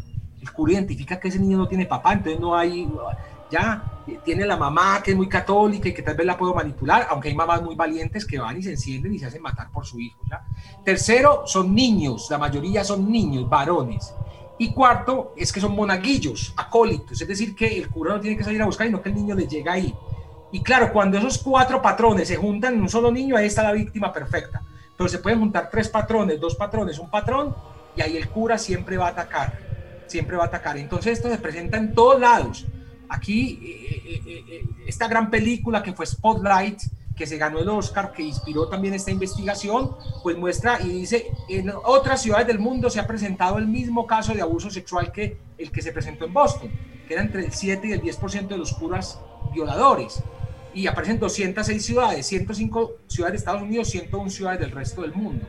El 0.41 0.51
cura 0.53 0.73
identifica 0.73 1.21
que 1.21 1.29
ese 1.29 1.39
niño 1.39 1.59
no 1.59 1.69
tiene 1.69 1.85
papá, 1.85 2.15
entonces 2.15 2.41
no 2.41 2.57
hay, 2.57 2.89
ya 3.51 4.03
tiene 4.25 4.47
la 4.47 4.57
mamá 4.57 5.03
que 5.03 5.11
es 5.11 5.17
muy 5.19 5.29
católica 5.29 5.91
y 5.91 5.93
que 5.93 6.01
tal 6.01 6.17
vez 6.17 6.27
la 6.27 6.39
puedo 6.39 6.55
manipular, 6.55 7.09
aunque 7.11 7.29
hay 7.29 7.35
mamás 7.35 7.61
muy 7.61 7.75
valientes 7.75 8.25
que 8.25 8.39
van 8.39 8.57
y 8.57 8.63
se 8.63 8.71
encienden 8.71 9.13
y 9.13 9.19
se 9.19 9.27
hacen 9.27 9.43
matar 9.43 9.71
por 9.71 9.85
su 9.85 10.01
hijo. 10.01 10.19
¿ya? 10.31 10.43
Tercero, 10.83 11.43
son 11.45 11.75
niños, 11.75 12.29
la 12.31 12.39
mayoría 12.39 12.83
son 12.85 13.13
niños, 13.13 13.51
varones. 13.51 14.15
Y 14.59 14.73
cuarto, 14.73 15.35
es 15.37 15.53
que 15.53 15.61
son 15.61 15.75
monaguillos, 15.75 16.55
acólitos, 16.57 17.21
es 17.21 17.29
decir, 17.29 17.55
que 17.55 17.79
el 17.79 17.89
cura 17.89 18.15
no 18.15 18.21
tiene 18.21 18.37
que 18.37 18.45
salir 18.45 18.63
a 18.63 18.67
buscar, 18.67 18.87
sino 18.87 19.03
que 19.03 19.11
el 19.11 19.15
niño 19.15 19.35
le 19.35 19.47
llega 19.47 19.73
ahí. 19.73 19.95
Y 20.53 20.63
claro, 20.63 20.93
cuando 20.93 21.19
esos 21.19 21.39
cuatro 21.39 21.83
patrones 21.83 22.29
se 22.29 22.37
juntan 22.37 22.75
en 22.75 22.81
un 22.81 22.89
solo 22.89 23.11
niño, 23.11 23.37
ahí 23.37 23.47
está 23.47 23.63
la 23.63 23.73
víctima 23.73 24.13
perfecta. 24.13 24.63
Pero 24.97 25.09
se 25.09 25.19
pueden 25.19 25.41
juntar 25.41 25.69
tres 25.71 25.89
patrones, 25.89 26.41
dos 26.41 26.55
patrones, 26.55 26.99
un 26.99 27.11
patrón, 27.11 27.55
y 27.95 28.01
ahí 28.01 28.17
el 28.17 28.29
cura 28.29 28.57
siempre 28.57 28.97
va 28.97 29.09
a 29.09 29.11
atacar, 29.11 29.59
siempre 30.07 30.37
va 30.37 30.45
a 30.45 30.47
atacar. 30.47 30.79
Entonces 30.79 31.19
esto 31.19 31.29
se 31.29 31.39
presenta 31.39 31.77
en 31.77 31.95
todos 31.95 32.19
lados. 32.19 32.67
Aquí, 33.09 33.61
eh, 33.63 34.23
eh, 34.27 34.45
eh, 34.49 34.65
esta 34.87 35.07
gran 35.09 35.31
película 35.31 35.83
que 35.83 35.93
fue 35.93 36.07
Spotlight, 36.07 36.81
que 37.17 37.27
se 37.27 37.39
ganó 37.39 37.59
el 37.59 37.69
Oscar, 37.69 38.13
que 38.13 38.23
inspiró 38.23 38.69
también 38.69 38.93
esta 38.93 39.11
investigación, 39.11 39.97
pues 40.23 40.37
muestra 40.37 40.79
y 40.83 40.89
dice, 40.89 41.31
en 41.49 41.73
otras 41.85 42.21
ciudades 42.21 42.47
del 42.47 42.59
mundo 42.59 42.91
se 42.91 43.01
ha 43.01 43.07
presentado 43.07 43.57
el 43.57 43.67
mismo 43.67 44.07
caso 44.07 44.35
de 44.35 44.43
abuso 44.43 44.71
sexual 44.71 45.11
que 45.11 45.39
el 45.57 45.73
que 45.73 45.81
se 45.81 45.93
presentó 45.93 46.27
en 46.27 46.35
Boston, 46.35 46.71
que 47.09 47.15
era 47.15 47.23
entre 47.23 47.47
el 47.47 47.53
7 47.53 47.89
y 47.89 47.93
el 47.93 48.03
10% 48.03 48.49
de 48.49 48.59
los 48.59 48.75
curas 48.75 49.19
violadores. 49.55 50.23
Y 50.75 50.87
aparecen 50.87 51.19
206 51.19 51.83
ciudades, 51.83 52.27
105 52.27 52.97
ciudades 53.07 53.33
de 53.33 53.39
Estados 53.39 53.63
Unidos, 53.63 53.89
101 53.89 54.29
ciudades 54.29 54.61
del 54.61 54.73
resto 54.73 55.01
del 55.01 55.15
mundo. 55.15 55.47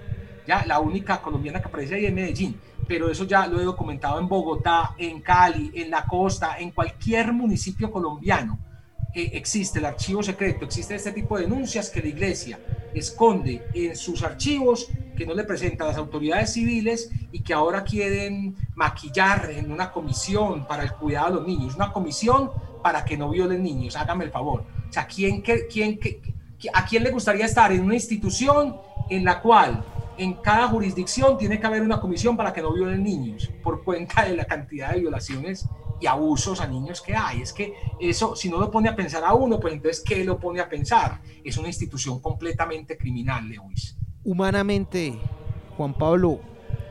Ya 0.47 0.65
la 0.65 0.79
única 0.79 1.21
colombiana 1.21 1.59
que 1.59 1.67
aparece 1.67 1.95
ahí 1.95 2.05
es 2.05 2.13
Medellín, 2.13 2.57
pero 2.87 3.11
eso 3.11 3.25
ya 3.25 3.45
lo 3.45 3.59
he 3.59 3.65
documentado 3.65 4.19
en 4.19 4.29
Bogotá, 4.29 4.95
en 4.97 5.19
Cali, 5.19 5.69
en 5.73 5.91
la 5.91 6.05
costa, 6.05 6.57
en 6.57 6.71
cualquier 6.71 7.33
municipio 7.33 7.91
colombiano 7.91 8.57
existe 9.23 9.79
el 9.79 9.85
archivo 9.85 10.21
secreto, 10.21 10.65
existe 10.65 10.95
este 10.95 11.11
tipo 11.11 11.37
de 11.37 11.43
denuncias 11.43 11.89
que 11.89 12.01
la 12.01 12.07
iglesia 12.07 12.59
esconde 12.93 13.63
en 13.73 13.95
sus 13.95 14.23
archivos, 14.23 14.89
que 15.15 15.25
no 15.25 15.33
le 15.33 15.43
presenta 15.43 15.83
a 15.83 15.87
las 15.87 15.97
autoridades 15.97 16.53
civiles 16.53 17.09
y 17.31 17.41
que 17.41 17.53
ahora 17.53 17.83
quieren 17.83 18.55
maquillar 18.75 19.49
en 19.51 19.71
una 19.71 19.91
comisión 19.91 20.67
para 20.67 20.83
el 20.83 20.93
cuidado 20.93 21.27
de 21.27 21.35
los 21.35 21.47
niños, 21.47 21.75
una 21.75 21.91
comisión 21.91 22.51
para 22.83 23.03
que 23.03 23.17
no 23.17 23.29
violen 23.29 23.63
niños, 23.63 23.95
hágame 23.95 24.25
el 24.25 24.31
favor. 24.31 24.63
O 24.89 24.93
sea, 24.93 25.07
¿quién, 25.07 25.41
quién, 25.41 25.99
¿a 26.73 26.85
quién 26.85 27.03
le 27.03 27.11
gustaría 27.11 27.45
estar 27.45 27.71
en 27.71 27.83
una 27.83 27.95
institución 27.95 28.77
en 29.09 29.25
la 29.25 29.41
cual 29.41 29.83
en 30.17 30.33
cada 30.35 30.67
jurisdicción 30.67 31.37
tiene 31.37 31.59
que 31.59 31.67
haber 31.67 31.81
una 31.81 31.99
comisión 31.99 32.35
para 32.35 32.53
que 32.53 32.61
no 32.61 32.73
violen 32.73 33.03
niños 33.03 33.49
por 33.63 33.83
cuenta 33.83 34.25
de 34.25 34.35
la 34.35 34.45
cantidad 34.45 34.91
de 34.93 35.01
violaciones 35.01 35.67
y 35.99 36.07
abusos 36.07 36.61
a 36.61 36.67
niños 36.67 37.01
que 37.01 37.15
hay. 37.15 37.41
Es 37.41 37.53
que 37.53 37.73
eso, 37.99 38.35
si 38.35 38.49
no 38.49 38.59
lo 38.59 38.71
pone 38.71 38.89
a 38.89 38.95
pensar 38.95 39.23
a 39.23 39.33
uno, 39.33 39.59
pues 39.59 39.73
entonces, 39.73 40.03
¿qué 40.05 40.23
lo 40.23 40.39
pone 40.39 40.59
a 40.59 40.69
pensar? 40.69 41.21
Es 41.43 41.57
una 41.57 41.67
institución 41.67 42.19
completamente 42.19 42.97
criminal, 42.97 43.47
Lewis. 43.47 43.97
Humanamente, 44.23 45.17
Juan 45.75 45.93
Pablo, 45.93 46.39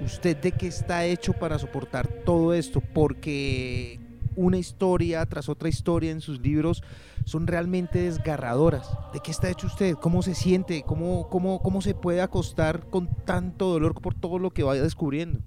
¿usted 0.00 0.36
de 0.36 0.52
qué 0.52 0.68
está 0.68 1.04
hecho 1.04 1.32
para 1.32 1.58
soportar 1.58 2.06
todo 2.06 2.54
esto? 2.54 2.80
Porque 2.80 4.00
una 4.36 4.58
historia 4.58 5.24
tras 5.26 5.48
otra 5.48 5.68
historia 5.68 6.10
en 6.10 6.20
sus 6.20 6.40
libros 6.40 6.82
son 7.24 7.46
realmente 7.46 8.02
desgarradoras. 8.02 8.88
¿De 9.12 9.20
qué 9.20 9.30
está 9.30 9.50
hecho 9.50 9.66
usted? 9.66 9.94
¿Cómo 9.94 10.22
se 10.22 10.34
siente? 10.34 10.82
¿Cómo, 10.82 11.28
cómo, 11.28 11.60
cómo 11.60 11.82
se 11.82 11.94
puede 11.94 12.20
acostar 12.20 12.88
con 12.88 13.08
tanto 13.24 13.68
dolor 13.68 14.00
por 14.00 14.14
todo 14.14 14.38
lo 14.38 14.50
que 14.50 14.62
vaya 14.62 14.82
descubriendo? 14.82 15.40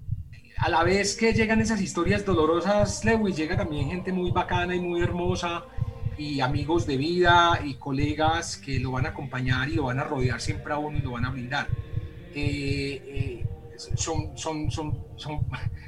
A 0.60 0.68
la 0.68 0.84
vez 0.84 1.16
que 1.16 1.32
llegan 1.32 1.60
esas 1.60 1.80
historias 1.80 2.24
dolorosas, 2.24 3.02
Lewis, 3.04 3.34
llega 3.34 3.56
también 3.56 3.88
gente 3.88 4.12
muy 4.12 4.30
bacana 4.30 4.74
y 4.74 4.80
muy 4.80 5.00
hermosa 5.00 5.64
y 6.18 6.40
amigos 6.40 6.86
de 6.86 6.98
vida 6.98 7.58
y 7.64 7.74
colegas 7.74 8.58
que 8.58 8.78
lo 8.78 8.92
van 8.92 9.06
a 9.06 9.08
acompañar 9.08 9.70
y 9.70 9.76
lo 9.76 9.84
van 9.84 9.98
a 10.00 10.04
rodear 10.04 10.38
siempre 10.38 10.74
a 10.74 10.76
uno 10.76 10.98
y 10.98 11.00
lo 11.00 11.12
van 11.12 11.24
a 11.24 11.30
brindar. 11.30 11.66
Eh, 12.34 13.02
eh, 13.06 13.46
son, 13.96 14.36
son, 14.36 14.70
son, 14.70 15.02
son, 15.16 15.46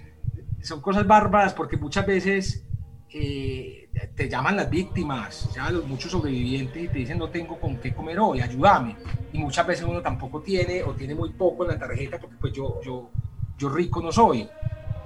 son, 0.62 0.80
cosas 0.80 1.06
bárbaras 1.06 1.52
porque 1.52 1.76
muchas 1.76 2.06
veces 2.06 2.64
eh, 3.12 3.90
te 4.16 4.26
llaman 4.26 4.56
las 4.56 4.70
víctimas, 4.70 5.50
ya 5.54 5.70
los 5.70 5.86
muchos 5.86 6.10
sobrevivientes 6.10 6.82
y 6.82 6.88
te 6.88 6.98
dicen 7.00 7.18
no 7.18 7.28
tengo 7.28 7.60
con 7.60 7.76
qué 7.76 7.92
comer 7.92 8.18
hoy, 8.18 8.40
ayúdame. 8.40 8.96
Y 9.34 9.38
muchas 9.38 9.66
veces 9.66 9.84
uno 9.84 10.00
tampoco 10.00 10.40
tiene 10.40 10.82
o 10.82 10.94
tiene 10.94 11.14
muy 11.14 11.34
poco 11.34 11.64
en 11.64 11.72
la 11.72 11.78
tarjeta 11.78 12.18
porque 12.18 12.36
pues 12.40 12.54
yo, 12.54 12.80
yo, 12.82 13.10
yo 13.58 13.68
rico 13.68 14.00
no 14.00 14.12
soy. 14.12 14.48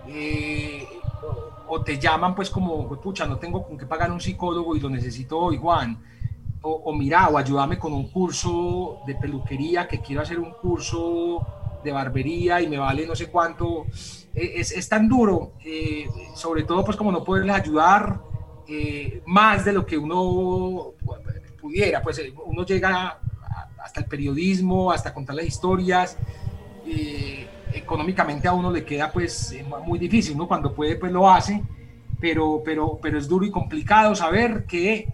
Eh, 0.08 0.86
o 1.68 1.82
te 1.82 1.98
llaman 1.98 2.34
pues 2.34 2.50
como, 2.50 2.88
pucha, 3.00 3.26
no 3.26 3.38
tengo 3.38 3.66
con 3.66 3.76
qué 3.76 3.86
pagar 3.86 4.10
un 4.10 4.20
psicólogo 4.20 4.76
y 4.76 4.80
lo 4.80 4.88
necesito 4.88 5.38
hoy, 5.38 5.56
Juan. 5.56 6.02
O, 6.68 6.92
mira, 6.92 7.28
o 7.28 7.38
ayúdame 7.38 7.78
con 7.78 7.92
un 7.92 8.08
curso 8.08 8.98
de 9.06 9.14
peluquería, 9.14 9.86
que 9.86 10.00
quiero 10.00 10.22
hacer 10.22 10.40
un 10.40 10.50
curso 10.50 11.46
de 11.84 11.92
barbería 11.92 12.60
y 12.60 12.66
me 12.66 12.76
vale 12.76 13.06
no 13.06 13.14
sé 13.14 13.28
cuánto. 13.30 13.86
E, 14.34 14.60
es, 14.60 14.72
es 14.72 14.88
tan 14.88 15.08
duro, 15.08 15.52
eh, 15.64 16.08
sobre 16.34 16.64
todo 16.64 16.84
pues 16.84 16.96
como 16.96 17.12
no 17.12 17.22
poderles 17.22 17.54
ayudar 17.54 18.20
eh, 18.66 19.22
más 19.26 19.64
de 19.64 19.72
lo 19.72 19.86
que 19.86 19.96
uno 19.96 20.94
pudiera. 21.60 22.02
Pues 22.02 22.20
uno 22.44 22.66
llega 22.66 23.20
hasta 23.84 24.00
el 24.00 24.06
periodismo, 24.06 24.90
hasta 24.90 25.14
contar 25.14 25.36
las 25.36 25.46
historias 25.46 26.18
económicamente 27.76 28.48
a 28.48 28.52
uno 28.52 28.70
le 28.70 28.84
queda 28.84 29.12
pues 29.12 29.52
eh, 29.52 29.64
muy 29.84 29.98
difícil, 29.98 30.36
¿no? 30.36 30.48
Cuando 30.48 30.74
puede 30.74 30.96
pues 30.96 31.12
lo 31.12 31.30
hace, 31.30 31.62
pero, 32.20 32.62
pero, 32.64 32.98
pero 33.00 33.18
es 33.18 33.28
duro 33.28 33.44
y 33.44 33.50
complicado 33.50 34.14
saber 34.14 34.64
que 34.66 35.08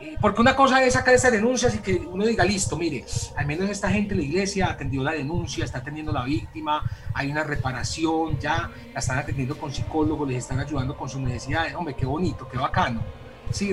eh, 0.00 0.16
porque 0.20 0.40
una 0.40 0.54
cosa 0.54 0.84
es 0.84 0.94
sacar 0.94 1.14
esas 1.14 1.32
denuncias 1.32 1.74
y 1.74 1.78
que 1.78 1.96
uno 1.96 2.24
diga, 2.26 2.44
listo, 2.44 2.76
mire, 2.76 3.04
al 3.36 3.46
menos 3.46 3.68
esta 3.70 3.90
gente 3.90 4.14
en 4.14 4.20
la 4.20 4.26
iglesia 4.26 4.70
atendió 4.70 5.02
la 5.02 5.12
denuncia, 5.12 5.64
está 5.64 5.78
atendiendo 5.78 6.12
la 6.12 6.24
víctima, 6.24 6.82
hay 7.14 7.30
una 7.30 7.42
reparación, 7.42 8.38
ya 8.38 8.70
la 8.92 9.00
están 9.00 9.18
atendiendo 9.18 9.56
con 9.56 9.72
psicólogos, 9.72 10.28
les 10.28 10.38
están 10.38 10.60
ayudando 10.60 10.96
con 10.96 11.08
sus 11.08 11.20
necesidades. 11.20 11.74
Hombre, 11.74 11.94
qué 11.94 12.06
bonito, 12.06 12.46
qué 12.48 12.58
bacano. 12.58 13.23
Sí, 13.54 13.72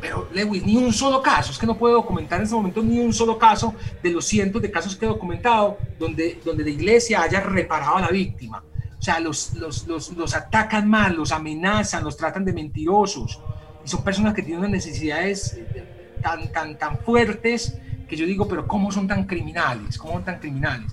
pero 0.00 0.28
Lewis, 0.32 0.66
ni 0.66 0.76
un 0.76 0.92
solo 0.92 1.22
caso, 1.22 1.52
es 1.52 1.58
que 1.58 1.64
no 1.64 1.78
puedo 1.78 1.94
documentar 1.94 2.40
en 2.40 2.44
este 2.44 2.56
momento 2.56 2.82
ni 2.82 2.98
un 2.98 3.12
solo 3.12 3.38
caso 3.38 3.72
de 4.02 4.10
los 4.10 4.24
cientos 4.24 4.60
de 4.60 4.68
casos 4.68 4.96
que 4.96 5.04
he 5.04 5.08
documentado 5.08 5.78
donde, 5.96 6.40
donde 6.44 6.64
la 6.64 6.70
iglesia 6.70 7.22
haya 7.22 7.38
reparado 7.38 7.98
a 7.98 8.00
la 8.00 8.08
víctima. 8.08 8.64
O 8.98 9.00
sea, 9.00 9.20
los, 9.20 9.54
los, 9.54 9.86
los, 9.86 10.10
los 10.16 10.34
atacan 10.34 10.90
mal, 10.90 11.14
los 11.14 11.30
amenazan, 11.30 12.02
los 12.02 12.16
tratan 12.16 12.44
de 12.44 12.52
mentirosos. 12.52 13.40
Y 13.84 13.88
son 13.88 14.02
personas 14.02 14.34
que 14.34 14.42
tienen 14.42 14.58
unas 14.58 14.72
necesidades 14.72 15.54
eh, 15.56 16.16
tan, 16.20 16.50
tan, 16.50 16.76
tan 16.76 16.98
fuertes 16.98 17.78
que 18.08 18.16
yo 18.16 18.26
digo, 18.26 18.48
pero 18.48 18.66
¿cómo 18.66 18.90
son 18.90 19.06
tan 19.06 19.24
criminales? 19.28 19.98
¿Cómo 19.98 20.14
son 20.14 20.24
tan 20.24 20.40
criminales? 20.40 20.90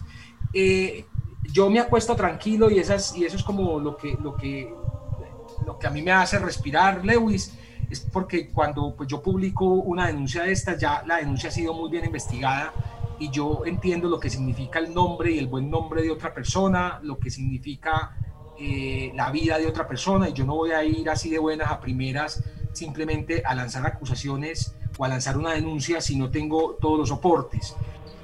Eh, 0.53 1.03
yo 1.51 1.67
me 1.71 1.79
acuesto 1.79 2.15
tranquilo 2.15 2.69
y, 2.69 2.77
esas, 2.77 3.15
y 3.15 3.25
eso 3.25 3.37
es 3.37 3.43
como 3.43 3.79
lo 3.79 3.97
que, 3.97 4.15
lo, 4.21 4.35
que, 4.35 4.71
lo 5.65 5.79
que 5.79 5.87
a 5.87 5.89
mí 5.89 6.03
me 6.03 6.11
hace 6.11 6.37
respirar, 6.37 7.03
Lewis, 7.03 7.57
es 7.89 8.01
porque 8.01 8.49
cuando 8.49 8.95
pues, 8.95 9.09
yo 9.09 9.21
publico 9.21 9.65
una 9.65 10.07
denuncia 10.07 10.43
de 10.43 10.51
esta, 10.51 10.77
ya 10.77 11.03
la 11.05 11.17
denuncia 11.17 11.49
ha 11.49 11.51
sido 11.51 11.73
muy 11.73 11.89
bien 11.89 12.05
investigada 12.05 12.73
y 13.19 13.29
yo 13.29 13.63
entiendo 13.65 14.07
lo 14.07 14.19
que 14.19 14.29
significa 14.29 14.79
el 14.79 14.93
nombre 14.93 15.31
y 15.31 15.39
el 15.39 15.47
buen 15.47 15.69
nombre 15.69 16.01
de 16.01 16.11
otra 16.11 16.33
persona, 16.33 16.99
lo 17.03 17.17
que 17.19 17.29
significa 17.29 18.15
eh, 18.59 19.11
la 19.15 19.31
vida 19.31 19.57
de 19.57 19.67
otra 19.67 19.87
persona 19.87 20.29
y 20.29 20.33
yo 20.33 20.45
no 20.45 20.55
voy 20.55 20.71
a 20.71 20.83
ir 20.83 21.09
así 21.09 21.29
de 21.29 21.39
buenas 21.39 21.71
a 21.71 21.79
primeras 21.79 22.43
simplemente 22.73 23.41
a 23.45 23.55
lanzar 23.55 23.85
acusaciones 23.85 24.75
o 24.97 25.05
a 25.05 25.07
lanzar 25.07 25.37
una 25.37 25.53
denuncia 25.53 26.01
si 26.01 26.15
no 26.15 26.29
tengo 26.29 26.77
todos 26.79 26.99
los 26.99 27.09
soportes. 27.09 27.75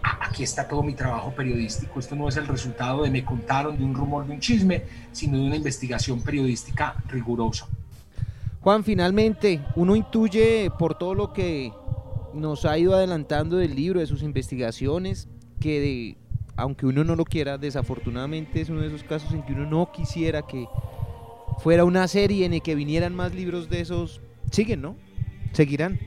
Aquí 0.03 0.43
está 0.43 0.67
todo 0.67 0.83
mi 0.83 0.93
trabajo 0.93 1.31
periodístico. 1.31 1.99
Esto 1.99 2.15
no 2.15 2.29
es 2.29 2.37
el 2.37 2.47
resultado 2.47 3.03
de 3.03 3.09
me 3.09 3.25
contaron, 3.25 3.77
de 3.77 3.83
un 3.83 3.95
rumor, 3.95 4.27
de 4.27 4.33
un 4.33 4.39
chisme, 4.39 4.83
sino 5.11 5.37
de 5.39 5.45
una 5.45 5.55
investigación 5.55 6.21
periodística 6.21 6.95
rigurosa. 7.07 7.67
Juan, 8.65 8.83
finalmente, 8.83 9.61
uno 9.75 9.95
intuye 9.95 10.71
por 10.79 10.97
todo 10.97 11.13
lo 11.13 11.33
que 11.33 11.71
nos 12.33 12.65
ha 12.65 12.75
ido 12.79 12.95
adelantando 12.95 13.57
del 13.57 13.75
libro, 13.75 13.99
de 13.99 14.07
sus 14.07 14.23
investigaciones, 14.23 15.27
que 15.59 16.17
aunque 16.55 16.87
uno 16.87 17.03
no 17.03 17.15
lo 17.15 17.25
quiera, 17.25 17.59
desafortunadamente 17.59 18.61
es 18.61 18.69
uno 18.69 18.81
de 18.81 18.87
esos 18.87 19.03
casos 19.03 19.31
en 19.33 19.43
que 19.43 19.53
uno 19.53 19.67
no 19.67 19.91
quisiera 19.91 20.47
que 20.47 20.65
fuera 21.59 21.85
una 21.85 22.07
serie 22.07 22.43
en 22.43 22.55
el 22.55 22.63
que 22.63 22.73
vinieran 22.73 23.13
más 23.13 23.35
libros 23.35 23.69
de 23.69 23.81
esos 23.81 24.19
siguen, 24.49 24.81
¿no? 24.81 24.95
Seguirán. 25.51 25.99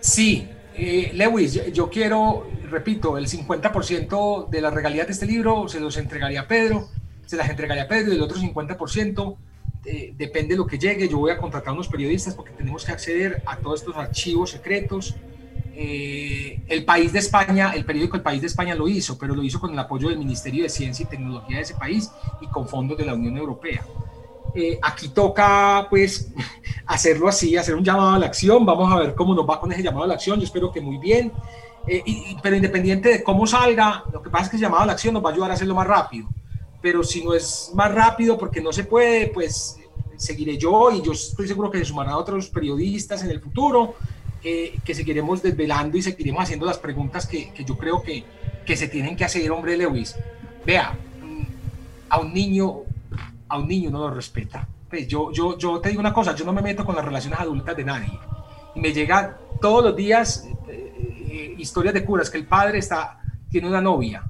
Sí, 0.00 0.46
eh, 0.76 1.10
Lewis, 1.14 1.72
yo, 1.72 1.88
quiero, 1.88 2.46
repito, 2.68 3.16
el 3.16 3.28
50% 3.28 4.50
de 4.50 4.60
las 4.60 4.74
regalías 4.74 5.06
de 5.06 5.14
este 5.14 5.24
libro 5.24 5.70
se 5.70 5.80
los 5.80 5.96
entregaría 5.96 6.42
a 6.42 6.48
Pedro, 6.48 6.86
se 7.24 7.38
las 7.38 7.48
entregaría 7.48 7.84
a 7.84 7.88
Pedro 7.88 8.12
y 8.12 8.16
el 8.16 8.22
otro 8.22 8.36
50% 8.36 9.36
eh, 9.84 10.14
depende 10.16 10.54
de 10.54 10.58
lo 10.58 10.66
que 10.66 10.78
llegue. 10.78 11.08
Yo 11.08 11.18
voy 11.18 11.30
a 11.30 11.38
contratar 11.38 11.70
a 11.70 11.72
unos 11.72 11.88
periodistas 11.88 12.34
porque 12.34 12.52
tenemos 12.52 12.84
que 12.84 12.92
acceder 12.92 13.42
a 13.46 13.56
todos 13.56 13.80
estos 13.80 13.96
archivos 13.96 14.50
secretos. 14.50 15.14
Eh, 15.76 16.60
el 16.68 16.84
país 16.84 17.12
de 17.12 17.18
España, 17.18 17.72
el 17.74 17.84
periódico 17.84 18.16
El 18.16 18.22
País 18.22 18.40
de 18.40 18.46
España 18.46 18.74
lo 18.76 18.86
hizo, 18.86 19.18
pero 19.18 19.34
lo 19.34 19.42
hizo 19.42 19.58
con 19.58 19.72
el 19.72 19.78
apoyo 19.78 20.08
del 20.08 20.18
Ministerio 20.18 20.62
de 20.62 20.68
Ciencia 20.68 21.02
y 21.02 21.06
Tecnología 21.06 21.56
de 21.56 21.62
ese 21.62 21.74
país 21.74 22.10
y 22.40 22.46
con 22.46 22.68
fondos 22.68 22.96
de 22.96 23.04
la 23.04 23.14
Unión 23.14 23.36
Europea. 23.36 23.84
Eh, 24.54 24.78
aquí 24.80 25.08
toca 25.08 25.88
pues 25.90 26.32
hacerlo 26.86 27.28
así, 27.28 27.56
hacer 27.56 27.74
un 27.74 27.82
llamado 27.82 28.10
a 28.10 28.18
la 28.20 28.26
acción, 28.26 28.64
vamos 28.64 28.92
a 28.92 29.00
ver 29.00 29.14
cómo 29.16 29.34
nos 29.34 29.48
va 29.48 29.58
con 29.58 29.72
ese 29.72 29.82
llamado 29.82 30.04
a 30.04 30.06
la 30.06 30.14
acción, 30.14 30.38
yo 30.38 30.44
espero 30.44 30.70
que 30.70 30.80
muy 30.80 30.98
bien, 30.98 31.32
eh, 31.88 32.04
pero 32.40 32.54
independiente 32.54 33.08
de 33.08 33.22
cómo 33.24 33.48
salga, 33.48 34.04
lo 34.12 34.22
que 34.22 34.30
pasa 34.30 34.44
es 34.44 34.50
que 34.50 34.56
ese 34.56 34.64
llamado 34.64 34.84
a 34.84 34.86
la 34.86 34.92
acción 34.92 35.12
nos 35.12 35.24
va 35.24 35.30
a 35.30 35.32
ayudar 35.32 35.50
a 35.50 35.54
hacerlo 35.54 35.74
más 35.74 35.88
rápido, 35.88 36.28
pero 36.84 37.02
si 37.02 37.24
no 37.24 37.32
es 37.32 37.70
más 37.72 37.94
rápido 37.94 38.36
porque 38.36 38.60
no 38.60 38.70
se 38.70 38.84
puede, 38.84 39.28
pues 39.28 39.80
seguiré 40.18 40.58
yo 40.58 40.90
y 40.90 41.00
yo 41.00 41.12
estoy 41.12 41.48
seguro 41.48 41.70
que 41.70 41.78
se 41.78 41.86
sumarán 41.86 42.12
otros 42.12 42.50
periodistas 42.50 43.24
en 43.24 43.30
el 43.30 43.40
futuro, 43.40 43.94
eh, 44.42 44.76
que 44.84 44.94
seguiremos 44.94 45.42
desvelando 45.42 45.96
y 45.96 46.02
seguiremos 46.02 46.42
haciendo 46.42 46.66
las 46.66 46.76
preguntas 46.76 47.26
que, 47.26 47.50
que 47.54 47.64
yo 47.64 47.78
creo 47.78 48.02
que, 48.02 48.22
que 48.66 48.76
se 48.76 48.88
tienen 48.88 49.16
que 49.16 49.24
hacer, 49.24 49.50
hombre 49.50 49.78
Lewis. 49.78 50.14
Vea, 50.66 50.92
mm, 51.22 51.42
a 52.10 52.18
un 52.18 52.34
niño 52.34 52.82
a 53.48 53.58
un 53.58 53.66
niño 53.66 53.88
no 53.88 54.00
lo 54.00 54.10
respeta. 54.10 54.68
Pues 54.90 55.08
yo, 55.08 55.32
yo, 55.32 55.56
yo 55.56 55.80
te 55.80 55.88
digo 55.88 56.00
una 56.00 56.12
cosa, 56.12 56.34
yo 56.34 56.44
no 56.44 56.52
me 56.52 56.60
meto 56.60 56.84
con 56.84 56.96
las 56.96 57.04
relaciones 57.06 57.40
adultas 57.40 57.74
de 57.74 57.84
nadie. 57.84 58.20
Y 58.74 58.80
me 58.80 58.92
llega 58.92 59.38
todos 59.58 59.82
los 59.82 59.96
días 59.96 60.46
eh, 60.68 60.92
eh, 61.30 61.54
historias 61.56 61.94
de 61.94 62.04
curas 62.04 62.28
que 62.28 62.36
el 62.36 62.46
padre 62.46 62.76
está, 62.76 63.22
tiene 63.48 63.68
una 63.68 63.80
novia 63.80 64.22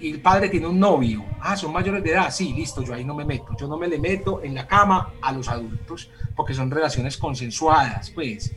y 0.00 0.10
el 0.10 0.20
padre 0.20 0.48
tiene 0.48 0.66
un 0.66 0.78
novio. 0.78 1.24
Ah, 1.40 1.56
son 1.56 1.72
mayores 1.72 2.02
de 2.02 2.10
edad. 2.10 2.30
Sí, 2.30 2.52
listo, 2.52 2.82
yo 2.82 2.94
ahí 2.94 3.04
no 3.04 3.14
me 3.14 3.24
meto. 3.24 3.56
Yo 3.58 3.66
no 3.66 3.76
me 3.76 3.88
le 3.88 3.98
meto 3.98 4.42
en 4.42 4.54
la 4.54 4.66
cama 4.66 5.14
a 5.20 5.32
los 5.32 5.48
adultos 5.48 6.10
porque 6.36 6.54
son 6.54 6.70
relaciones 6.70 7.16
consensuadas, 7.16 8.10
pues. 8.10 8.54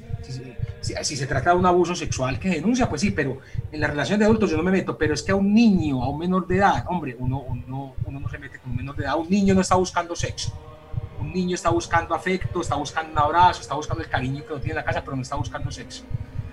Si, 0.82 1.16
se 1.16 1.28
trata 1.28 1.52
de 1.52 1.58
un 1.58 1.66
abuso 1.66 1.96
sexual 1.96 2.40
que 2.40 2.50
denuncia, 2.50 2.90
pues 2.90 3.02
sí, 3.02 3.12
pero 3.12 3.40
en 3.72 3.80
la 3.80 3.88
relación 3.88 4.18
de 4.20 4.26
adultos 4.26 4.50
yo 4.50 4.58
no 4.58 4.64
me 4.64 4.72
meto, 4.72 4.98
pero 4.98 5.14
es 5.14 5.22
que 5.22 5.32
a 5.32 5.36
un 5.36 5.54
niño, 5.54 6.02
a 6.02 6.10
un 6.10 6.18
menor 6.18 6.48
de 6.48 6.58
edad, 6.58 6.86
hombre, 6.88 7.16
uno, 7.20 7.40
uno, 7.40 7.94
uno 8.06 8.20
no 8.20 8.30
se 8.30 8.40
mete 8.40 8.58
con 8.60 8.72
un 8.72 8.78
menor 8.78 8.96
de 8.96 9.04
edad, 9.04 9.18
un 9.18 9.30
niño 9.30 9.54
no 9.54 9.62
está 9.62 9.76
buscando 9.76 10.16
sexo, 10.16 10.52
un 11.20 11.32
niño 11.32 11.54
está 11.54 11.70
buscando 11.70 12.16
afecto, 12.16 12.62
está 12.62 12.76
buscando 12.76 13.12
un 13.12 13.20
abrazo, 13.20 13.62
está 13.62 13.76
buscando 13.76 14.04
el 14.04 14.10
cariño 14.10 14.44
que 14.44 14.54
no 14.54 14.60
tiene 14.60 14.72
en 14.72 14.78
la 14.78 14.84
casa, 14.84 15.04
pero 15.04 15.16
no 15.16 15.22
está 15.22 15.36
buscando 15.36 15.70
sexo. 15.70 16.04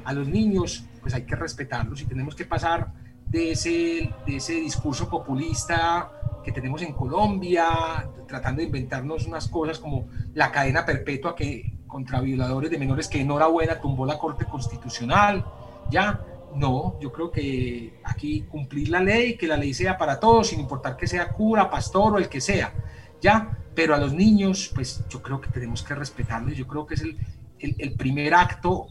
A 0.04 0.12
los 0.12 0.28
niños, 0.28 0.84
pues 1.00 1.14
hay 1.14 1.22
que 1.22 1.34
respetarlos 1.34 2.02
y 2.02 2.04
tenemos 2.04 2.34
que 2.34 2.44
pasar 2.44 2.88
de 3.30 3.52
ese, 3.52 4.10
de 4.26 4.36
ese 4.36 4.54
discurso 4.54 5.08
populista 5.08 6.10
que 6.42 6.52
tenemos 6.52 6.80
en 6.82 6.92
Colombia, 6.92 8.08
tratando 8.26 8.60
de 8.60 8.66
inventarnos 8.66 9.26
unas 9.26 9.48
cosas 9.48 9.78
como 9.78 10.06
la 10.34 10.50
cadena 10.50 10.84
perpetua 10.84 11.34
que 11.34 11.74
contra 11.86 12.20
violadores 12.20 12.70
de 12.70 12.78
menores 12.78 13.08
que 13.08 13.20
enhorabuena 13.20 13.80
tumbó 13.80 14.06
la 14.06 14.18
Corte 14.18 14.44
Constitucional, 14.44 15.44
ya, 15.90 16.24
no, 16.54 16.98
yo 17.00 17.12
creo 17.12 17.30
que 17.30 18.00
aquí 18.04 18.42
cumplir 18.42 18.88
la 18.88 19.00
ley, 19.00 19.36
que 19.36 19.46
la 19.46 19.56
ley 19.56 19.74
sea 19.74 19.98
para 19.98 20.18
todos, 20.18 20.48
sin 20.48 20.60
importar 20.60 20.96
que 20.96 21.06
sea 21.06 21.28
cura, 21.28 21.70
pastor 21.70 22.14
o 22.14 22.18
el 22.18 22.28
que 22.28 22.40
sea, 22.40 22.72
ya, 23.20 23.58
pero 23.74 23.94
a 23.94 23.98
los 23.98 24.12
niños, 24.12 24.70
pues 24.74 25.04
yo 25.08 25.22
creo 25.22 25.40
que 25.40 25.50
tenemos 25.50 25.82
que 25.82 25.94
respetarlos, 25.94 26.56
yo 26.56 26.66
creo 26.66 26.86
que 26.86 26.94
es 26.94 27.02
el, 27.02 27.18
el, 27.58 27.92
primer 27.94 28.34
acto 28.34 28.86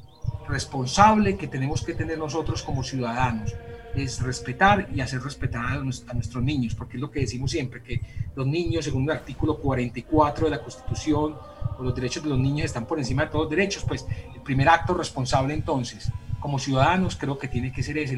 responsable 0.48 1.38
que 1.38 1.48
tenemos 1.48 1.84
que 1.84 1.94
tener 1.94 2.18
nosotros 2.18 2.62
como 2.64 2.84
ciudadanos 2.84 3.56
es 3.96 4.22
respetar 4.22 4.90
y 4.94 5.02
hacer 5.02 5.22
respetar 5.22 5.66
a, 5.66 5.78
nuestros 5.78 6.44
niños, 6.44 6.76
porque 6.76 6.98
es 6.98 7.02
lo 7.02 7.12
que 7.12 7.22
decimos 7.22 7.52
siempre, 7.52 7.82
que 7.82 8.02
los 8.36 8.46
niños, 8.46 8.86
según 8.86 9.04
el 9.04 9.12
artículo 9.12 9.58
44 9.58 10.46
de 10.46 10.52
la 10.52 10.62
Constitución, 10.62 11.36
los 11.80 11.96
derechos 11.96 12.24
de 12.24 12.30
los 12.30 12.40
niños 12.40 12.66
están 12.66 12.86
por 12.86 13.00
encima 13.00 13.26
de 13.26 13.30
todos 13.30 13.46
los 13.46 13.52
derechos, 13.52 13.84
pues 13.88 14.06
el 14.36 14.42
primer 14.42 14.70
acto 14.70 14.94
responsable 14.94 15.54
entonces, 15.54 16.12
como 16.40 16.60
ciudadanos, 16.60 17.16
creo 17.16 17.38
que 17.38 17.48
tiene 17.48 17.72
que 17.72 17.84
ser 17.84 17.98
ese, 17.98 18.18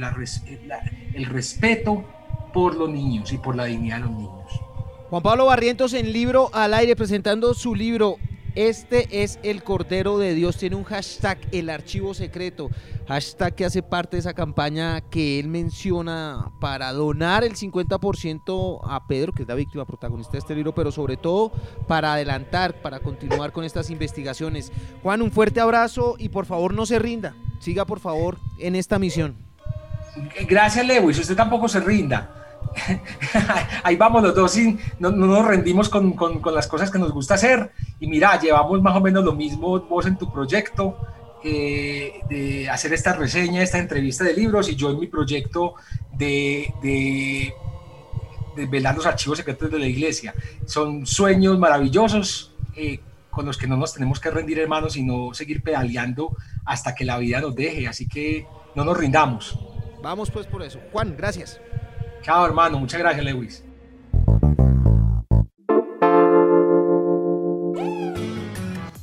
el 1.14 1.26
respeto 1.26 2.04
por 2.54 2.76
los 2.76 2.90
niños 2.90 3.32
y 3.32 3.38
por 3.38 3.56
la 3.56 3.66
dignidad 3.66 3.98
de 3.98 4.04
los 4.04 4.12
niños. 4.12 4.62
Juan 5.10 5.24
Pablo 5.24 5.46
Barrientos 5.46 5.94
en 5.94 6.14
Libro 6.14 6.50
al 6.54 6.74
Aire 6.74 6.96
presentando 6.96 7.54
su 7.54 7.74
libro 7.74 8.18
este 8.68 9.24
es 9.24 9.40
el 9.42 9.64
Cordero 9.64 10.18
de 10.18 10.34
Dios. 10.34 10.58
Tiene 10.58 10.76
un 10.76 10.84
hashtag, 10.84 11.38
el 11.54 11.70
archivo 11.70 12.14
secreto. 12.14 12.70
Hashtag 13.08 13.56
que 13.56 13.64
hace 13.64 13.82
parte 13.82 14.18
de 14.18 14.20
esa 14.20 14.34
campaña 14.34 15.00
que 15.00 15.40
él 15.40 15.48
menciona 15.48 16.52
para 16.60 16.92
donar 16.92 17.46
el 17.46 17.56
50% 17.56 18.82
a 18.84 19.08
Pedro, 19.08 19.32
que 19.32 19.44
es 19.44 19.48
la 19.48 19.56
víctima 19.56 19.86
protagonista 19.86 20.34
de 20.34 20.40
este 20.40 20.56
libro, 20.56 20.76
pero 20.76 20.92
sobre 20.92 21.16
todo 21.16 21.54
para 21.88 22.14
adelantar, 22.14 22.82
para 22.82 23.00
continuar 23.00 23.54
con 23.54 23.64
estas 23.64 23.90
investigaciones. 23.90 24.74
Juan, 25.04 25.22
un 25.22 25.32
fuerte 25.32 25.62
abrazo 25.62 26.16
y 26.20 26.28
por 26.28 26.46
favor 26.46 26.74
no 26.74 26.86
se 26.86 27.00
rinda. 27.00 27.36
Siga 27.60 27.86
por 27.86 28.02
favor 28.02 28.38
en 28.58 28.76
esta 28.76 29.00
misión. 29.00 29.36
Gracias, 30.50 30.86
Lewis. 30.86 31.18
Usted 31.18 31.36
tampoco 31.36 31.70
se 31.70 31.80
rinda. 31.80 32.39
ahí 33.84 33.96
vamos 33.96 34.24
los 34.24 34.36
dos, 34.36 34.58
no, 35.00 35.12
nos 35.12 35.46
rendimos 35.46 35.90
con, 35.90 36.16
las 36.54 36.68
cosas 36.68 36.92
que 36.92 37.00
nos 37.00 37.12
gusta 37.12 37.36
hacer. 37.36 37.72
Y 38.00 38.08
mira, 38.08 38.40
llevamos 38.40 38.82
más 38.82 38.96
o 38.96 39.02
menos 39.02 39.24
lo 39.24 39.34
mismo 39.34 39.80
vos 39.82 40.06
en 40.06 40.18
tu 40.18 40.32
proyecto, 40.32 40.98
eh, 41.44 42.22
de 42.30 42.70
hacer 42.70 42.94
esta 42.94 43.14
reseña, 43.14 43.62
esta 43.62 43.78
entrevista 43.78 44.24
de 44.24 44.34
libros, 44.34 44.70
y 44.70 44.76
yo 44.76 44.92
en 44.92 45.00
mi 45.00 45.08
proyecto 45.08 45.76
de, 46.14 46.74
de, 46.82 47.54
de 48.56 48.66
velar 48.66 48.96
los 48.96 49.06
archivos 49.06 49.38
secretos 49.38 49.72
de 49.72 49.80
la 49.80 49.88
iglesia. 49.88 50.34
Son 50.66 51.06
sueños 51.06 51.58
maravillosos. 51.58 52.54
Eh, 52.76 53.00
con 53.30 53.46
los 53.46 53.58
que 53.58 53.68
no 53.68 53.78
nos 53.78 53.94
tenemos 53.94 54.20
que 54.20 54.32
rendir 54.32 54.60
hermanos, 54.60 54.94
sino 54.94 55.34
seguir 55.34 55.62
pedaleando 55.62 56.36
hasta 56.66 56.96
que 56.96 57.06
la 57.06 57.18
vida 57.20 57.40
nos 57.40 57.56
deje. 57.56 57.88
Así 57.88 58.08
que 58.08 58.46
no 58.76 58.84
nos 58.84 58.98
rindamos. 58.98 59.58
Vamos 60.02 60.32
pues 60.32 60.48
por 60.48 60.64
eso. 60.64 60.80
Juan, 60.92 61.16
gracias. 61.18 61.60
Chao, 62.22 62.46
hermano. 62.46 62.80
Muchas 62.80 63.00
gracias, 63.00 63.26
Lewis. 63.26 63.64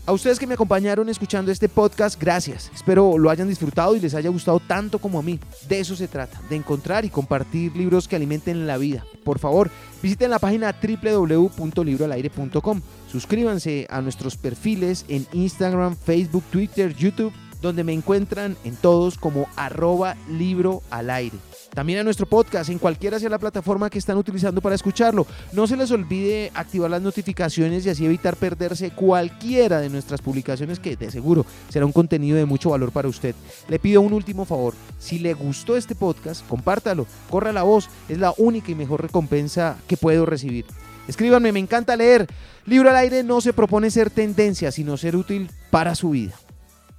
A 0.09 0.12
ustedes 0.12 0.38
que 0.38 0.46
me 0.46 0.55
acompañaron 0.55 1.09
escuchando 1.09 1.50
este 1.50 1.68
podcast, 1.68 2.20
gracias. 2.20 2.70
Espero 2.72 3.18
lo 3.18 3.29
hayan 3.29 3.48
disfrutado 3.48 3.96
y 3.96 4.00
les 4.00 4.14
haya 4.14 4.31
gustado 4.31 4.61
tanto 4.61 5.00
como 5.00 5.18
a 5.18 5.22
mí. 5.22 5.40
De 5.68 5.81
eso 5.81 5.96
se 5.96 6.07
trata, 6.07 6.40
de 6.48 6.55
encontrar 6.55 7.05
y 7.05 7.11
compartir 7.11 7.74
libros 7.74 8.07
que 8.07 8.14
alimenten 8.14 8.68
la 8.68 8.79
vida. 8.79 9.05
Por 9.24 9.40
favor, 9.40 9.68
visiten 10.00 10.31
la 10.31 10.38
página 10.38 10.72
www.libroalaire.com. 10.81 12.83
Suscríbanse 13.11 13.88
a 13.90 14.00
nuestros 14.00 14.37
perfiles 14.37 15.05
en 15.09 15.26
Instagram, 15.33 15.96
Facebook, 15.96 16.44
Twitter, 16.52 16.94
YouTube, 16.94 17.33
donde 17.61 17.83
me 17.83 17.92
encuentran 17.92 18.57
en 18.62 18.76
todos 18.76 19.18
como 19.18 19.48
arroba 19.57 20.14
libro 20.29 20.85
al 20.88 21.11
aire. 21.11 21.37
También 21.77 21.99
a 21.99 22.05
nuestro 22.05 22.25
podcast, 22.25 22.71
en 22.71 22.79
cualquiera 22.79 23.21
sea 23.21 23.29
la 23.29 23.39
plataforma 23.39 23.91
que 23.91 23.99
están 23.99 24.17
utilizando 24.17 24.62
para 24.62 24.75
escucharlo. 24.75 25.27
No 25.53 25.67
se 25.67 25.77
les 25.77 25.91
olvide 25.91 26.51
activar 26.55 26.91
las 26.91 27.03
notificaciones 27.03 27.85
y 27.85 27.91
así 27.91 28.07
evitar 28.07 28.35
perderse 28.37 28.93
cualquiera 28.93 29.79
de 29.81 29.91
nuestras 29.91 30.23
publicaciones 30.23 30.81
que 30.81 30.97
de 30.97 31.11
seguro 31.11 31.45
será 31.69 31.85
un 31.85 31.93
contenido 31.93 32.39
de 32.39 32.47
mucho 32.47 32.71
valor 32.71 32.93
para 32.93 33.09
usted. 33.09 33.35
Le 33.69 33.79
pido 33.79 34.01
un 34.01 34.15
último 34.15 34.47
favor, 34.47 34.73
si 34.99 35.19
le 35.19 35.35
gustó 35.35 35.77
este 35.77 35.95
podcast, 35.95 36.49
compártalo, 36.49 37.07
corra 37.29 37.53
la 37.53 37.65
voz, 37.65 37.91
es 38.09 38.17
la 38.17 38.33
única 38.39 38.73
y 38.73 38.75
mejor 38.75 39.03
recompensa 39.03 39.77
que 39.87 39.99
puedo 39.99 40.25
recibir. 40.25 40.65
Escríbanme, 41.09 41.53
me 41.53 41.61
encanta 41.61 41.95
leer. 41.95 42.27
Libro 42.65 42.89
al 42.89 42.97
aire 42.97 43.23
no 43.23 43.43
se 43.43 43.53
propone 43.53 43.91
ser 43.91 44.09
tendencia, 44.09 44.73
sino 44.73 44.97
ser 44.97 45.15
útil 45.15 45.51
para 45.71 45.95
su 45.95 46.09
vida. 46.09 46.33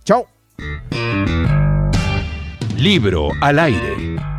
Chao. 0.03 0.27
Libro 2.77 3.31
al 3.41 3.57
aire. 3.57 4.36